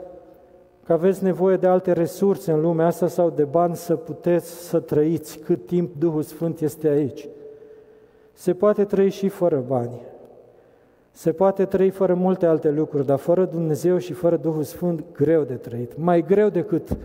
că 0.85 0.93
aveți 0.93 1.25
nevoie 1.25 1.57
de 1.57 1.67
alte 1.67 1.93
resurse 1.93 2.53
în 2.53 2.61
lumea 2.61 2.87
asta 2.87 3.07
sau 3.07 3.31
de 3.31 3.45
bani 3.45 3.77
să 3.77 3.97
puteți 3.97 4.69
să 4.69 4.81
trăiți 4.81 5.39
cât 5.39 5.67
timp 5.67 5.95
Duhul 5.99 6.23
Sfânt 6.23 6.61
este 6.61 6.89
aici. 6.89 7.29
Se 8.33 8.55
poate 8.55 8.85
trăi 8.85 9.11
și 9.11 9.29
fără 9.29 9.65
bani. 9.67 10.01
Se 11.17 11.33
poate 11.33 11.65
trăi 11.65 11.91
fără 11.91 12.15
multe 12.15 12.47
alte 12.47 12.71
lucruri, 12.71 13.07
dar 13.07 13.19
fără 13.19 13.45
Dumnezeu 13.45 13.99
și 13.99 14.13
fără 14.13 14.37
Duhul 14.37 14.63
Sfânt, 14.63 15.05
greu 15.13 15.43
de 15.43 15.55
trăit. 15.55 15.93
Mai 15.99 16.23
greu 16.23 16.49
decât 16.49 16.97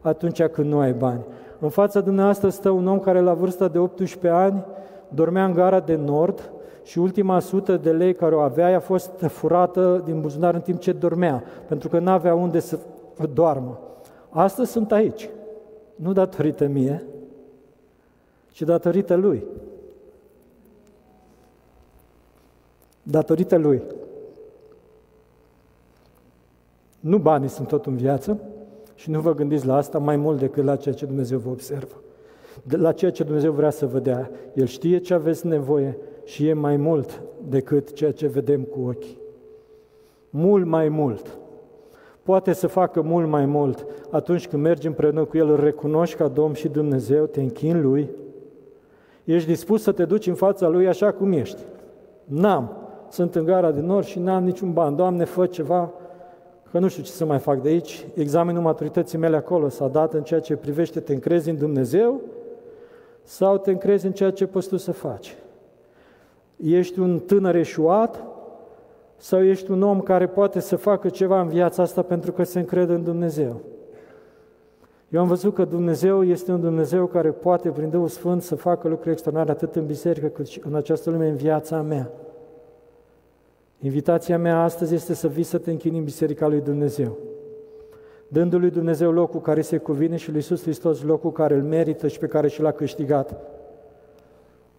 atunci 0.00 0.42
când 0.42 0.70
nu 0.70 0.78
ai 0.78 0.92
bani. 0.92 1.24
În 1.58 1.68
fața 1.68 2.00
dumneavoastră 2.00 2.48
stă 2.48 2.70
un 2.70 2.86
om 2.86 2.98
care 2.98 3.20
la 3.20 3.34
vârsta 3.34 3.68
de 3.68 3.78
18 3.78 4.28
ani 4.28 4.64
dormea 5.08 5.44
în 5.44 5.52
gara 5.52 5.80
de 5.80 5.94
nord 5.94 6.52
și 6.82 6.98
ultima 6.98 7.40
sută 7.40 7.76
de 7.76 7.92
lei 7.92 8.14
care 8.14 8.34
o 8.34 8.40
avea 8.40 8.76
a 8.76 8.80
fost 8.80 9.10
furată 9.28 10.02
din 10.04 10.20
buzunar 10.20 10.54
în 10.54 10.60
timp 10.60 10.80
ce 10.80 10.92
dormea, 10.92 11.42
pentru 11.68 11.88
că 11.88 11.98
nu 11.98 12.10
avea 12.10 12.34
unde 12.34 12.60
să 12.60 12.78
doarmă. 13.32 13.80
Astăzi 14.28 14.70
sunt 14.70 14.92
aici, 14.92 15.28
nu 15.94 16.12
datorită 16.12 16.66
mie, 16.66 17.04
ci 18.52 18.62
datorită 18.62 19.14
lui. 19.14 19.44
Datorită 23.06 23.56
lui. 23.56 23.82
Nu 27.00 27.18
banii 27.18 27.48
sunt 27.48 27.68
tot 27.68 27.86
în 27.86 27.96
viață 27.96 28.40
și 28.94 29.10
nu 29.10 29.20
vă 29.20 29.34
gândiți 29.34 29.66
la 29.66 29.76
asta 29.76 29.98
mai 29.98 30.16
mult 30.16 30.38
decât 30.38 30.64
la 30.64 30.76
ceea 30.76 30.94
ce 30.94 31.06
Dumnezeu 31.06 31.38
vă 31.38 31.50
observă. 31.50 31.94
De 32.62 32.76
la 32.76 32.92
ceea 32.92 33.10
ce 33.10 33.24
Dumnezeu 33.24 33.52
vrea 33.52 33.70
să 33.70 33.86
vă 33.86 33.98
dea. 33.98 34.30
El 34.54 34.66
știe 34.66 34.98
ce 34.98 35.14
aveți 35.14 35.46
nevoie 35.46 35.98
și 36.24 36.48
e 36.48 36.52
mai 36.52 36.76
mult 36.76 37.22
decât 37.48 37.92
ceea 37.92 38.12
ce 38.12 38.26
vedem 38.26 38.62
cu 38.62 38.80
ochii. 38.80 39.18
Mult 40.30 40.66
mai 40.66 40.88
mult. 40.88 41.38
Poate 42.22 42.52
să 42.52 42.66
facă 42.66 43.02
mult 43.02 43.28
mai 43.28 43.46
mult 43.46 43.86
atunci 44.10 44.48
când 44.48 44.62
mergi 44.62 44.86
împreună 44.86 45.24
cu 45.24 45.36
El, 45.36 45.48
îl 45.48 45.60
recunoști 45.60 46.16
ca 46.16 46.28
Domn 46.28 46.54
și 46.54 46.68
Dumnezeu, 46.68 47.26
te 47.26 47.40
închin 47.40 47.82
Lui, 47.82 48.10
ești 49.24 49.48
dispus 49.48 49.82
să 49.82 49.92
te 49.92 50.04
duci 50.04 50.26
în 50.26 50.34
fața 50.34 50.68
Lui 50.68 50.88
așa 50.88 51.12
cum 51.12 51.32
ești. 51.32 51.60
N-am. 52.24 52.83
Sunt 53.14 53.34
în 53.34 53.44
gara 53.44 53.72
de 53.72 53.80
nord 53.80 54.06
și 54.06 54.18
n-am 54.18 54.44
niciun 54.44 54.72
ban. 54.72 54.96
Doamne, 54.96 55.24
fă 55.24 55.46
ceva, 55.46 55.90
că 56.70 56.78
nu 56.78 56.88
știu 56.88 57.02
ce 57.02 57.10
să 57.10 57.24
mai 57.24 57.38
fac 57.38 57.62
de 57.62 57.68
aici. 57.68 58.06
Examenul 58.14 58.62
maturității 58.62 59.18
mele 59.18 59.36
acolo 59.36 59.68
s-a 59.68 59.88
dat 59.88 60.14
în 60.14 60.22
ceea 60.22 60.40
ce 60.40 60.56
privește 60.56 61.00
te 61.00 61.12
încrezi 61.12 61.50
în 61.50 61.56
Dumnezeu 61.56 62.20
sau 63.22 63.58
te 63.58 63.70
încrezi 63.70 64.06
în 64.06 64.12
ceea 64.12 64.30
ce 64.30 64.46
poți 64.46 64.68
tu 64.68 64.76
să 64.76 64.92
faci. 64.92 65.36
Ești 66.56 66.98
un 66.98 67.18
tânăr 67.18 67.54
eșuat 67.54 68.24
sau 69.16 69.42
ești 69.42 69.70
un 69.70 69.82
om 69.82 70.00
care 70.00 70.26
poate 70.26 70.60
să 70.60 70.76
facă 70.76 71.08
ceva 71.08 71.40
în 71.40 71.48
viața 71.48 71.82
asta 71.82 72.02
pentru 72.02 72.32
că 72.32 72.42
se 72.42 72.58
încrede 72.58 72.92
în 72.92 73.04
Dumnezeu. 73.04 73.60
Eu 75.08 75.20
am 75.20 75.28
văzut 75.28 75.54
că 75.54 75.64
Dumnezeu 75.64 76.24
este 76.24 76.52
un 76.52 76.60
Dumnezeu 76.60 77.06
care 77.06 77.30
poate, 77.30 77.70
prin 77.70 77.90
Duhul 77.90 78.08
Sfânt, 78.08 78.42
să 78.42 78.54
facă 78.54 78.88
lucruri 78.88 79.10
extraordinare 79.10 79.58
atât 79.58 79.76
în 79.76 79.86
biserică 79.86 80.26
cât 80.26 80.46
și 80.46 80.60
în 80.64 80.74
această 80.74 81.10
lume, 81.10 81.28
în 81.28 81.36
viața 81.36 81.82
mea. 81.82 82.10
Invitația 83.84 84.38
mea 84.38 84.62
astăzi 84.62 84.94
este 84.94 85.14
să 85.14 85.28
vii 85.28 85.42
să 85.42 85.58
te 85.58 85.70
închini 85.70 85.98
în 85.98 86.04
Biserica 86.04 86.46
lui 86.46 86.60
Dumnezeu, 86.60 87.16
dându-lui 88.28 88.70
Dumnezeu 88.70 89.12
locul 89.12 89.40
care 89.40 89.60
se 89.60 89.76
cuvine 89.76 90.16
și 90.16 90.28
lui 90.28 90.36
Iisus 90.36 90.62
Hristos 90.62 91.02
locul 91.02 91.32
care 91.32 91.54
îl 91.54 91.62
merită 91.62 92.08
și 92.08 92.18
pe 92.18 92.26
care 92.26 92.48
și 92.48 92.60
l-a 92.60 92.70
câștigat. 92.70 93.36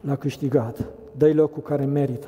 L-a 0.02 0.16
câștigat. 0.16 0.86
Dă-i 1.18 1.34
locul 1.34 1.62
care 1.62 1.86
merită. 1.86 2.28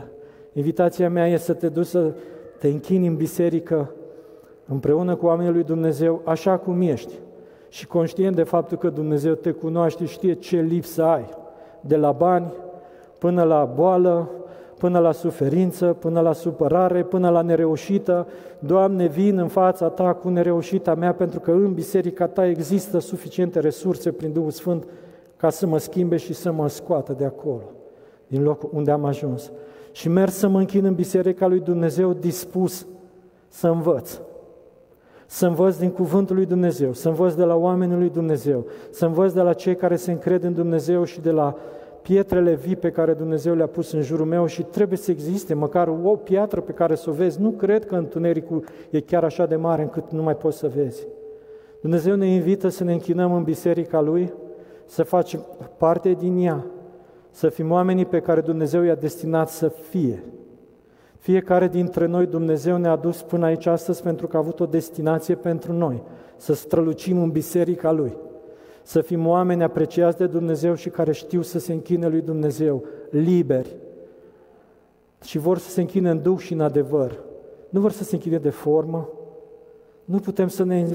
Invitația 0.53 1.09
mea 1.09 1.27
este 1.27 1.45
să 1.45 1.53
te 1.53 1.69
duci 1.69 1.85
să 1.85 2.13
te 2.59 2.67
închini 2.67 3.07
în 3.07 3.15
biserică 3.15 3.91
împreună 4.65 5.15
cu 5.15 5.25
oamenii 5.25 5.53
lui 5.53 5.63
Dumnezeu 5.63 6.21
așa 6.23 6.57
cum 6.57 6.81
ești 6.81 7.13
și 7.69 7.87
conștient 7.87 8.35
de 8.35 8.43
faptul 8.43 8.77
că 8.77 8.89
Dumnezeu 8.89 9.33
te 9.33 9.51
cunoaște, 9.51 10.05
știe 10.05 10.33
ce 10.33 10.59
lipsă 10.59 11.03
ai, 11.03 11.29
de 11.81 11.95
la 11.95 12.11
bani 12.11 12.53
până 13.19 13.43
la 13.43 13.63
boală, 13.63 14.29
până 14.77 14.99
la 14.99 15.11
suferință, 15.11 15.85
până 15.85 16.19
la 16.19 16.33
supărare, 16.33 17.03
până 17.03 17.29
la 17.29 17.41
nereușită. 17.41 18.27
Doamne, 18.59 19.07
vin 19.07 19.37
în 19.37 19.47
fața 19.47 19.89
Ta 19.89 20.13
cu 20.13 20.29
nereușita 20.29 20.95
mea, 20.95 21.13
pentru 21.13 21.39
că 21.39 21.51
în 21.51 21.73
biserica 21.73 22.27
Ta 22.27 22.45
există 22.45 22.99
suficiente 22.99 23.59
resurse 23.59 24.11
prin 24.11 24.31
Duhul 24.31 24.51
Sfânt 24.51 24.87
ca 25.37 25.49
să 25.49 25.67
mă 25.67 25.77
schimbe 25.77 26.17
și 26.17 26.33
să 26.33 26.51
mă 26.51 26.67
scoată 26.67 27.13
de 27.13 27.25
acolo, 27.25 27.63
din 28.27 28.43
locul 28.43 28.69
unde 28.73 28.91
am 28.91 29.05
ajuns. 29.05 29.51
Și 29.91 30.09
merg 30.09 30.31
să 30.31 30.47
mă 30.47 30.59
închin 30.59 30.85
în 30.85 30.93
biserica 30.93 31.47
lui 31.47 31.59
Dumnezeu 31.59 32.13
dispus 32.13 32.87
să 33.47 33.67
învăț. 33.67 34.19
Să 35.25 35.45
învăț 35.45 35.77
din 35.77 35.89
cuvântul 35.89 36.35
lui 36.35 36.45
Dumnezeu, 36.45 36.93
să 36.93 37.07
învăț 37.07 37.33
de 37.33 37.43
la 37.43 37.55
oamenii 37.55 37.97
lui 37.97 38.09
Dumnezeu, 38.09 38.65
să 38.89 39.05
învăț 39.05 39.31
de 39.31 39.41
la 39.41 39.53
cei 39.53 39.75
care 39.75 39.95
se 39.95 40.11
încred 40.11 40.43
în 40.43 40.53
Dumnezeu 40.53 41.03
și 41.03 41.21
de 41.21 41.31
la 41.31 41.55
pietrele 42.07 42.55
vii 42.55 42.75
pe 42.75 42.91
care 42.91 43.13
Dumnezeu 43.13 43.55
le-a 43.55 43.67
pus 43.67 43.91
în 43.91 44.01
jurul 44.01 44.25
meu 44.25 44.45
și 44.45 44.63
trebuie 44.63 44.97
să 44.97 45.11
existe 45.11 45.53
măcar 45.53 45.87
o 46.03 46.15
piatră 46.15 46.61
pe 46.61 46.71
care 46.71 46.95
să 46.95 47.09
o 47.09 47.13
vezi. 47.13 47.41
Nu 47.41 47.51
cred 47.51 47.85
că 47.85 47.95
întunericul 47.95 48.63
e 48.89 48.99
chiar 48.99 49.23
așa 49.23 49.45
de 49.45 49.55
mare 49.55 49.81
încât 49.81 50.11
nu 50.11 50.23
mai 50.23 50.35
poți 50.35 50.57
să 50.57 50.71
vezi. 50.75 51.07
Dumnezeu 51.81 52.15
ne 52.15 52.27
invită 52.27 52.67
să 52.67 52.83
ne 52.83 52.93
închinăm 52.93 53.33
în 53.33 53.43
biserica 53.43 54.01
Lui, 54.01 54.33
să 54.85 55.03
facem 55.03 55.45
parte 55.77 56.11
din 56.11 56.37
ea, 56.37 56.65
să 57.29 57.49
fim 57.49 57.71
oamenii 57.71 58.05
pe 58.05 58.19
care 58.19 58.41
Dumnezeu 58.41 58.83
i-a 58.83 58.95
destinat 58.95 59.49
să 59.49 59.67
fie. 59.67 60.23
Fiecare 61.17 61.67
dintre 61.67 62.05
noi 62.05 62.25
Dumnezeu 62.25 62.77
ne-a 62.77 62.95
dus 62.95 63.21
până 63.21 63.45
aici 63.45 63.65
astăzi 63.65 64.03
pentru 64.03 64.27
că 64.27 64.35
a 64.35 64.39
avut 64.39 64.59
o 64.59 64.65
destinație 64.65 65.35
pentru 65.35 65.73
noi, 65.73 66.03
să 66.37 66.53
strălucim 66.53 67.21
în 67.21 67.29
biserica 67.29 67.91
Lui 67.91 68.17
să 68.87 69.01
fim 69.01 69.27
oameni 69.27 69.63
apreciați 69.63 70.17
de 70.17 70.27
Dumnezeu 70.27 70.73
și 70.73 70.89
care 70.89 71.11
știu 71.11 71.41
să 71.41 71.59
se 71.59 71.73
închine 71.73 72.07
lui 72.07 72.21
Dumnezeu, 72.21 72.83
liberi. 73.09 73.75
Și 75.23 75.37
vor 75.37 75.57
să 75.57 75.69
se 75.69 75.81
închine 75.81 76.09
în 76.09 76.21
duh 76.21 76.37
și 76.37 76.53
în 76.53 76.61
adevăr. 76.61 77.19
Nu 77.69 77.79
vor 77.79 77.91
să 77.91 78.03
se 78.03 78.15
închine 78.15 78.37
de 78.37 78.49
formă. 78.49 79.09
Nu 80.05 80.19
putem 80.19 80.47
să 80.47 80.63
ne 80.63 80.87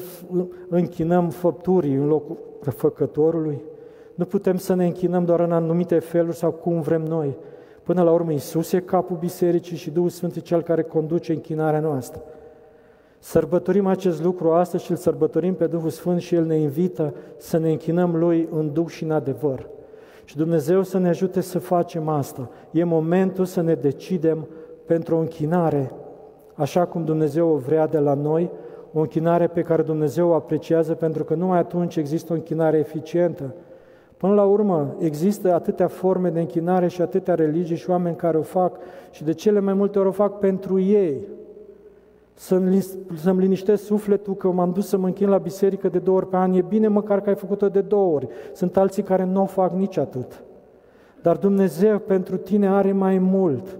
închinăm 0.69 1.31
făpturii 1.31 1.95
în 1.95 2.07
locul 2.07 2.37
făcătorului. 2.61 3.63
Nu 4.15 4.25
putem 4.25 4.57
să 4.57 4.75
ne 4.75 4.87
închinăm 4.87 5.25
doar 5.25 5.41
în 5.41 5.53
anumite 5.53 5.99
feluri 5.99 6.37
sau 6.37 6.51
cum 6.51 6.81
vrem 6.81 7.03
noi. 7.03 7.37
Până 7.83 8.03
la 8.03 8.13
urmă, 8.13 8.33
Iisus 8.33 8.73
e 8.73 8.81
capul 8.81 9.17
bisericii 9.17 9.77
și 9.77 9.91
Duhul 9.91 10.09
Sfânt 10.09 10.37
e 10.37 10.41
Cel 10.41 10.63
care 10.63 10.83
conduce 10.83 11.33
închinarea 11.33 11.81
noastră. 11.81 12.23
Sărbătorim 13.25 13.87
acest 13.87 14.23
lucru 14.23 14.51
astăzi 14.53 14.85
și 14.85 14.91
îl 14.91 14.97
sărbătorim 14.97 15.55
pe 15.55 15.67
Duhul 15.67 15.91
Sfânt 15.91 16.21
și 16.21 16.35
El 16.35 16.45
ne 16.45 16.57
invită 16.57 17.15
să 17.37 17.59
ne 17.59 17.71
închinăm 17.71 18.17
Lui 18.17 18.49
în 18.51 18.73
Duh 18.73 18.87
și 18.89 19.05
în 19.05 19.11
adevăr. 19.11 19.69
Și 20.25 20.37
Dumnezeu 20.37 20.83
să 20.83 20.99
ne 20.99 21.09
ajute 21.09 21.41
să 21.41 21.59
facem 21.59 22.09
asta. 22.09 22.51
E 22.71 22.85
momentul 22.85 23.45
să 23.45 23.61
ne 23.61 23.75
decidem 23.75 24.49
pentru 24.87 25.15
o 25.15 25.19
închinare, 25.19 25.93
așa 26.55 26.85
cum 26.85 27.05
Dumnezeu 27.05 27.49
o 27.49 27.57
vrea 27.57 27.87
de 27.87 27.99
la 27.99 28.15
noi, 28.15 28.51
o 28.93 29.01
închinare 29.01 29.47
pe 29.47 29.63
care 29.63 29.83
Dumnezeu 29.83 30.29
o 30.29 30.35
apreciază, 30.35 30.95
pentru 30.95 31.25
că 31.25 31.35
numai 31.35 31.59
atunci 31.59 31.97
există 31.97 32.33
o 32.33 32.37
închinare 32.37 32.79
eficientă. 32.79 33.55
Până 34.17 34.35
la 34.35 34.45
urmă, 34.45 34.97
există 34.99 35.55
atâtea 35.55 35.87
forme 35.87 36.29
de 36.29 36.41
închinare 36.41 36.89
și 36.89 37.03
atâtea 37.03 37.35
religii 37.35 37.77
și 37.77 37.91
oameni 37.91 38.17
care 38.17 38.37
o 38.37 38.43
fac 38.43 38.77
și 39.11 39.25
de 39.25 39.33
cele 39.33 39.61
mai 39.61 39.75
multe 39.75 39.99
ori 39.99 40.09
o 40.09 40.13
fac 40.13 40.39
pentru 40.39 40.81
ei, 40.81 41.27
să-mi 42.35 43.41
liniștesc 43.41 43.85
sufletul 43.85 44.35
că 44.35 44.51
m-am 44.51 44.73
dus 44.73 44.89
să 44.89 44.97
mă 44.97 45.07
închin 45.07 45.29
la 45.29 45.39
biserică 45.39 45.89
de 45.89 45.99
două 45.99 46.17
ori 46.17 46.29
pe 46.29 46.37
an. 46.37 46.53
E 46.53 46.63
bine 46.63 46.89
măcar 46.89 47.21
că 47.21 47.29
ai 47.29 47.35
făcut-o 47.35 47.69
de 47.69 47.81
două 47.81 48.15
ori. 48.15 48.29
Sunt 48.55 48.77
alții 48.77 49.03
care 49.03 49.25
nu 49.25 49.43
o 49.43 49.47
fac 49.47 49.73
nici 49.73 49.97
atât. 49.97 50.43
Dar 51.23 51.37
Dumnezeu 51.37 51.99
pentru 51.99 52.37
tine 52.37 52.69
are 52.69 52.93
mai 52.93 53.19
mult. 53.19 53.79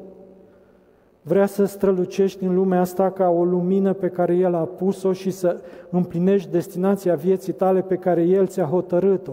Vrea 1.23 1.47
să 1.47 1.65
strălucești 1.65 2.45
în 2.45 2.55
lumea 2.55 2.81
asta 2.81 3.11
ca 3.11 3.29
o 3.29 3.45
lumină 3.45 3.93
pe 3.93 4.09
care 4.09 4.37
El 4.37 4.55
a 4.55 4.65
pus-o 4.65 5.13
și 5.13 5.31
să 5.31 5.61
împlinești 5.91 6.51
destinația 6.51 7.15
vieții 7.15 7.53
tale 7.53 7.81
pe 7.83 7.97
care 7.97 8.23
El 8.23 8.47
ți-a 8.47 8.65
hotărât-o. 8.65 9.33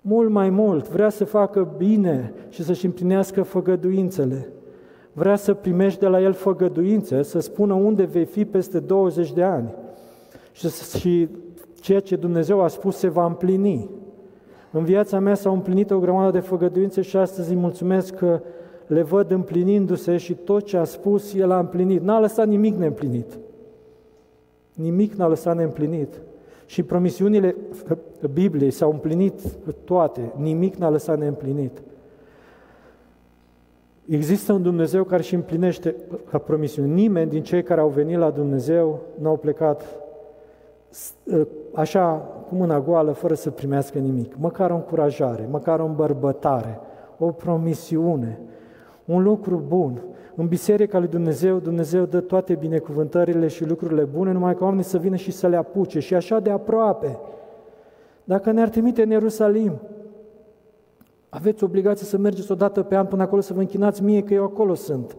Mult 0.00 0.30
mai 0.30 0.50
mult, 0.50 0.88
vrea 0.88 1.08
să 1.08 1.24
facă 1.24 1.74
bine 1.76 2.32
și 2.48 2.64
să-și 2.64 2.84
împlinească 2.84 3.42
făgăduințele. 3.42 4.48
Vrea 5.12 5.36
să 5.36 5.54
primești 5.54 6.00
de 6.00 6.06
la 6.06 6.20
El 6.20 6.32
făgăduințe, 6.32 7.22
să 7.22 7.40
spună 7.40 7.74
unde 7.74 8.04
vei 8.04 8.24
fi 8.24 8.44
peste 8.44 8.78
20 8.78 9.32
de 9.32 9.42
ani. 9.42 9.74
Și, 10.52 10.68
și 10.98 11.28
ceea 11.80 12.00
ce 12.00 12.16
Dumnezeu 12.16 12.62
a 12.62 12.68
spus 12.68 12.96
se 12.96 13.08
va 13.08 13.26
împlini. 13.26 13.90
În 14.70 14.84
viața 14.84 15.18
mea 15.18 15.34
s-au 15.34 15.54
împlinit 15.54 15.90
o 15.90 15.98
grămadă 15.98 16.30
de 16.30 16.40
făgăduințe 16.40 17.02
și 17.02 17.16
astăzi 17.16 17.50
îi 17.50 17.56
mulțumesc 17.56 18.14
că 18.14 18.40
le 18.86 19.02
văd 19.02 19.30
împlinindu-se 19.30 20.16
și 20.16 20.34
tot 20.34 20.64
ce 20.64 20.76
a 20.76 20.84
spus, 20.84 21.34
El 21.34 21.50
a 21.50 21.58
împlinit. 21.58 22.02
N-a 22.02 22.20
lăsat 22.20 22.48
nimic 22.48 22.74
neîmplinit. 22.74 23.38
Nimic 24.74 25.12
n-a 25.12 25.26
lăsat 25.26 25.56
neîmplinit. 25.56 26.20
Și 26.66 26.82
promisiunile 26.82 27.56
Bibliei 28.32 28.70
s-au 28.70 28.90
împlinit 28.90 29.40
toate. 29.84 30.32
Nimic 30.36 30.74
n-a 30.74 30.90
lăsat 30.90 31.18
neîmplinit. 31.18 31.82
Există 34.08 34.52
un 34.52 34.62
Dumnezeu 34.62 35.04
care 35.04 35.22
și 35.22 35.34
împlinește 35.34 35.94
promisiuni. 36.44 36.92
Nimeni 36.92 37.30
din 37.30 37.42
cei 37.42 37.62
care 37.62 37.80
au 37.80 37.88
venit 37.88 38.18
la 38.18 38.30
Dumnezeu 38.30 39.00
nu 39.20 39.28
au 39.28 39.36
plecat 39.36 39.84
așa 41.74 42.28
cu 42.48 42.54
mâna 42.54 42.80
goală, 42.80 43.12
fără 43.12 43.34
să 43.34 43.50
primească 43.50 43.98
nimic. 43.98 44.34
Măcar 44.38 44.70
o 44.70 44.74
încurajare, 44.74 45.48
măcar 45.50 45.80
o 45.80 45.84
îmbărbătare, 45.84 46.80
o 47.18 47.26
promisiune, 47.26 48.40
un 49.04 49.22
lucru 49.22 49.62
bun. 49.68 50.02
În 50.34 50.46
Biserica 50.46 50.98
lui 50.98 51.08
Dumnezeu, 51.08 51.58
Dumnezeu 51.58 52.04
dă 52.04 52.20
toate 52.20 52.54
binecuvântările 52.54 53.46
și 53.46 53.66
lucrurile 53.66 54.04
bune, 54.04 54.32
numai 54.32 54.54
ca 54.54 54.64
oamenii 54.64 54.84
să 54.84 54.98
vină 54.98 55.16
și 55.16 55.30
să 55.30 55.46
le 55.46 55.56
apuce 55.56 55.98
și 55.98 56.14
așa 56.14 56.40
de 56.40 56.50
aproape. 56.50 57.18
Dacă 58.24 58.50
ne-ar 58.50 58.68
trimite 58.68 59.02
în 59.02 59.10
Ierusalim, 59.10 59.72
aveți 61.28 61.64
obligație 61.64 62.06
să 62.06 62.18
mergeți 62.18 62.52
o 62.52 62.54
dată 62.54 62.82
pe 62.82 62.96
an 62.96 63.06
până 63.06 63.22
acolo 63.22 63.40
să 63.40 63.52
vă 63.52 63.60
închinați 63.60 64.02
mie 64.02 64.22
că 64.22 64.34
eu 64.34 64.44
acolo 64.44 64.74
sunt. 64.74 65.16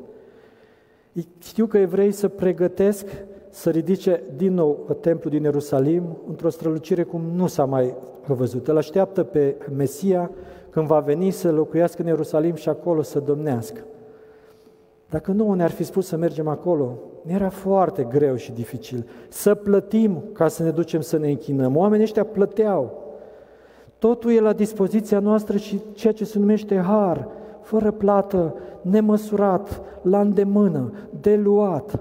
Știu 1.40 1.66
că 1.66 1.78
evrei 1.78 2.12
să 2.12 2.28
pregătesc 2.28 3.06
să 3.50 3.70
ridice 3.70 4.24
din 4.36 4.54
nou 4.54 4.98
templul 5.02 5.32
din 5.32 5.44
Ierusalim 5.44 6.04
într-o 6.28 6.50
strălucire 6.50 7.04
cum 7.04 7.22
nu 7.36 7.48
s-a 7.48 7.66
mai 7.66 7.96
văzut. 8.26 8.68
Îl 8.68 8.78
așteaptă 8.78 9.24
pe 9.24 9.56
Mesia 9.76 10.32
când 10.70 10.88
va 10.88 11.00
veni 11.00 11.32
să 11.32 11.52
locuiască 11.52 12.02
în 12.02 12.08
Ierusalim 12.08 12.56
și 12.56 12.70
acolo 12.70 13.02
să 13.02 13.20
domnească. 13.20 13.80
Dacă 15.10 15.32
nu 15.32 15.54
ne-ar 15.54 15.72
fi 15.72 15.84
spus 15.84 16.08
să 16.08 16.18
mergem 16.18 16.48
acolo, 16.48 16.98
ne 17.22 17.34
era 17.34 17.50
foarte 17.50 18.04
greu 18.04 18.36
și 18.36 18.52
dificil 18.52 19.06
să 19.30 19.56
plătim 19.56 20.24
ca 20.34 20.48
să 20.48 20.64
ne 20.64 20.70
ducem 20.70 21.02
să 21.02 21.18
ne 21.18 21.30
închinăm. 21.30 21.76
Oamenii 21.76 22.04
ăștia 22.04 22.24
plăteau. 22.24 23.08
Totul 24.00 24.32
e 24.32 24.40
la 24.40 24.54
dispoziția 24.54 25.20
noastră 25.20 25.58
și 25.58 25.82
ceea 25.94 26.14
ce 26.14 26.26
se 26.26 26.40
numește 26.40 26.78
har, 26.78 27.28
fără 27.62 27.92
plată, 27.92 28.56
nemăsurat, 28.82 29.82
la 30.02 30.20
îndemână, 30.20 30.94
de 31.22 31.36
luat, 31.36 32.00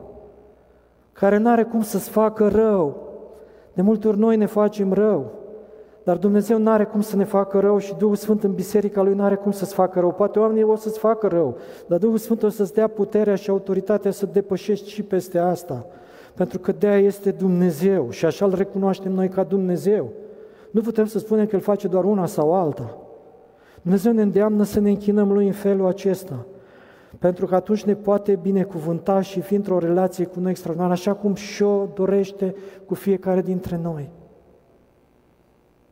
care 1.12 1.36
nu 1.36 1.51
are 1.51 1.62
cum 1.62 1.82
să-ți 1.82 2.11
facă 2.11 2.49
rău. 2.49 2.96
De 3.72 3.82
multe 3.82 4.09
ori 4.09 4.18
noi 4.18 4.36
ne 4.36 4.46
facem 4.46 4.92
rău. 4.92 5.30
Dar 6.03 6.16
Dumnezeu 6.16 6.59
nu 6.59 6.70
are 6.70 6.84
cum 6.84 7.01
să 7.01 7.16
ne 7.16 7.24
facă 7.24 7.59
rău 7.59 7.78
și 7.78 7.94
Duhul 7.99 8.14
Sfânt 8.14 8.42
în 8.42 8.53
biserica 8.53 9.03
Lui 9.03 9.14
nu 9.14 9.22
are 9.22 9.34
cum 9.34 9.51
să-ți 9.51 9.74
facă 9.74 10.01
rău. 10.01 10.12
Poate 10.12 10.38
oamenii 10.38 10.62
o 10.62 10.76
să-ți 10.76 10.99
facă 10.99 11.26
rău, 11.26 11.57
dar 11.86 11.99
Duhul 11.99 12.18
Sfânt 12.18 12.42
o 12.42 12.49
să-ți 12.49 12.74
dea 12.74 12.86
puterea 12.86 13.34
și 13.34 13.51
autoritatea 13.51 14.11
să 14.11 14.26
depășești 14.32 14.90
și 14.90 15.03
peste 15.03 15.38
asta. 15.38 15.86
Pentru 16.34 16.59
că 16.59 16.72
de 16.72 16.88
este 16.88 17.30
Dumnezeu 17.30 18.11
și 18.11 18.24
așa 18.24 18.44
îl 18.44 18.55
recunoaștem 18.55 19.12
noi 19.12 19.28
ca 19.28 19.42
Dumnezeu. 19.42 20.09
Nu 20.70 20.80
putem 20.80 21.06
să 21.06 21.18
spunem 21.18 21.46
că 21.46 21.54
El 21.54 21.62
face 21.62 21.88
doar 21.88 22.04
una 22.04 22.26
sau 22.26 22.54
alta. 22.54 22.96
Dumnezeu 23.82 24.12
ne 24.12 24.22
îndeamnă 24.22 24.62
să 24.62 24.80
ne 24.80 24.88
închinăm 24.88 25.32
Lui 25.32 25.46
în 25.46 25.52
felul 25.52 25.86
acesta. 25.86 26.46
Pentru 27.18 27.46
că 27.46 27.54
atunci 27.54 27.84
ne 27.84 27.94
poate 27.94 28.38
binecuvânta 28.42 29.20
și 29.20 29.40
fi 29.40 29.54
într-o 29.54 29.78
relație 29.78 30.24
cu 30.24 30.40
noi 30.40 30.50
extraordinară, 30.50 30.92
așa 30.92 31.14
cum 31.14 31.34
și-o 31.34 31.86
dorește 31.94 32.54
cu 32.86 32.94
fiecare 32.94 33.42
dintre 33.42 33.80
noi. 33.82 34.10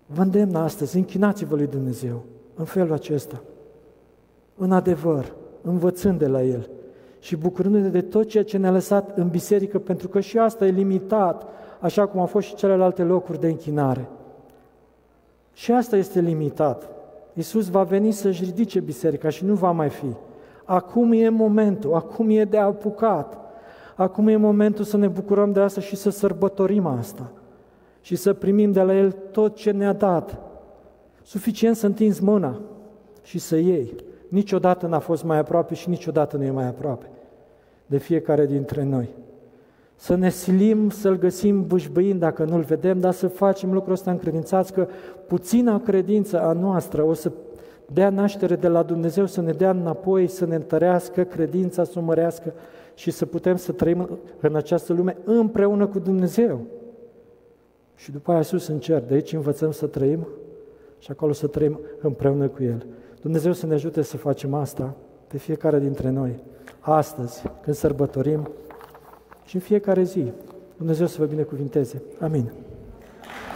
Vă 0.07 0.23
îndemn 0.23 0.55
astăzi, 0.55 0.97
închinați-vă 0.97 1.57
lui 1.57 1.67
Dumnezeu 1.67 2.23
în 2.55 2.65
felul 2.65 2.93
acesta, 2.93 3.43
în 4.57 4.73
adevăr, 4.73 5.35
învățând 5.63 6.19
de 6.19 6.27
la 6.27 6.43
El 6.43 6.71
și 7.19 7.37
bucurându-ne 7.37 7.89
de 7.89 8.01
tot 8.01 8.29
ceea 8.29 8.45
ce 8.45 8.57
ne-a 8.57 8.71
lăsat 8.71 9.17
în 9.17 9.29
biserică, 9.29 9.79
pentru 9.79 10.09
că 10.09 10.21
și 10.21 10.39
asta 10.39 10.67
e 10.67 10.71
limitat, 10.71 11.47
așa 11.81 12.07
cum 12.07 12.21
au 12.21 12.27
fost 12.27 12.47
și 12.47 12.55
celelalte 12.55 13.03
locuri 13.03 13.41
de 13.41 13.49
închinare. 13.49 14.09
Și 15.57 15.73
asta 15.73 15.97
este 15.97 16.21
limitat. 16.21 16.89
Iisus 17.33 17.69
va 17.69 17.83
veni 17.83 18.13
să-și 18.13 18.45
ridice 18.45 18.81
biserica 18.81 19.29
și 19.29 19.45
nu 19.45 19.55
va 19.55 19.71
mai 19.71 19.89
fi. 19.89 20.07
Acum 20.65 21.13
e 21.13 21.29
momentul, 21.29 21.95
acum 21.95 22.31
e 22.31 22.45
de 22.45 22.59
apucat. 22.59 23.39
Acum 23.95 24.29
e 24.29 24.37
momentul 24.37 24.85
să 24.85 24.97
ne 24.97 25.09
bucurăm 25.09 25.53
de 25.53 25.61
asta 25.61 25.81
și 25.81 25.97
să 25.97 26.11
sărbătorim 26.11 26.87
asta 26.87 27.33
și 28.01 28.17
să 28.17 28.33
primim 28.33 28.73
de 28.73 28.83
la 28.83 28.97
El 28.97 29.13
tot 29.13 29.55
ce 29.55 29.71
ne-a 29.71 29.93
dat. 29.93 30.39
Suficient 31.23 31.77
să 31.77 31.87
întinzi 31.87 32.23
mâna 32.23 32.61
și 33.23 33.39
să 33.39 33.57
iei. 33.57 33.95
Niciodată 34.29 34.87
n-a 34.87 34.99
fost 34.99 35.25
mai 35.25 35.39
aproape 35.39 35.75
și 35.75 35.89
niciodată 35.89 36.37
nu 36.37 36.45
e 36.45 36.51
mai 36.51 36.67
aproape 36.67 37.07
de 37.87 37.99
fiecare 37.99 38.47
dintre 38.47 38.83
noi. 38.83 39.09
Să 39.97 40.15
ne 40.15 40.31
silim 40.31 40.91
să-L 40.91 41.19
găsim 41.19 41.67
bâșbâind 41.67 42.21
dacă 42.21 42.45
nu-L 42.45 42.61
vedem, 42.61 43.01
dar 43.01 43.13
să 43.13 43.29
facem 43.29 43.73
lucrul 43.73 43.93
ăsta 43.93 44.11
încredințați 44.11 44.73
că 44.73 44.87
puțina 45.27 45.81
credință 45.81 46.41
a 46.41 46.53
noastră 46.53 47.03
o 47.03 47.13
să 47.13 47.33
dea 47.93 48.11
naștere 48.11 48.57
de 48.57 48.69
la 48.69 48.83
Dumnezeu, 48.83 49.27
să 49.27 49.41
ne 49.41 49.53
dea 49.53 49.71
înapoi, 49.71 50.27
să 50.27 50.47
ne 50.47 50.55
întărească 50.55 51.23
credința, 51.23 51.85
să 51.85 51.99
o 51.99 52.03
mărească 52.03 52.53
și 52.95 53.11
să 53.11 53.27
putem 53.27 53.57
să 53.57 53.73
trăim 53.73 54.19
în 54.41 54.55
această 54.55 54.93
lume 54.93 55.17
împreună 55.25 55.87
cu 55.87 55.99
Dumnezeu. 55.99 56.61
Și 57.95 58.13
după 58.13 58.33
aia 58.33 58.43
sus 58.43 58.67
în 58.67 58.79
cer, 58.79 59.03
de 59.03 59.15
aici 59.15 59.33
învățăm 59.33 59.71
să 59.71 59.87
trăim 59.87 60.27
și 60.99 61.11
acolo 61.11 61.33
să 61.33 61.47
trăim 61.47 61.81
împreună 62.01 62.49
cu 62.49 62.63
El. 62.63 62.87
Dumnezeu 63.21 63.53
să 63.53 63.67
ne 63.67 63.75
ajute 63.75 64.03
să 64.03 64.17
facem 64.17 64.55
asta 64.55 64.95
pe 65.27 65.39
fiecare 65.39 65.79
dintre 65.79 66.11
noi, 66.11 66.41
astăzi, 66.81 67.43
când 67.63 67.77
sărbătorim 67.77 68.51
și 69.47 69.55
în 69.55 69.61
fiecare 69.61 70.03
zi. 70.03 70.33
Dumnezeu 70.77 71.07
să 71.07 71.17
vă 71.19 71.25
binecuvinteze. 71.25 72.03
Amin. 72.21 72.53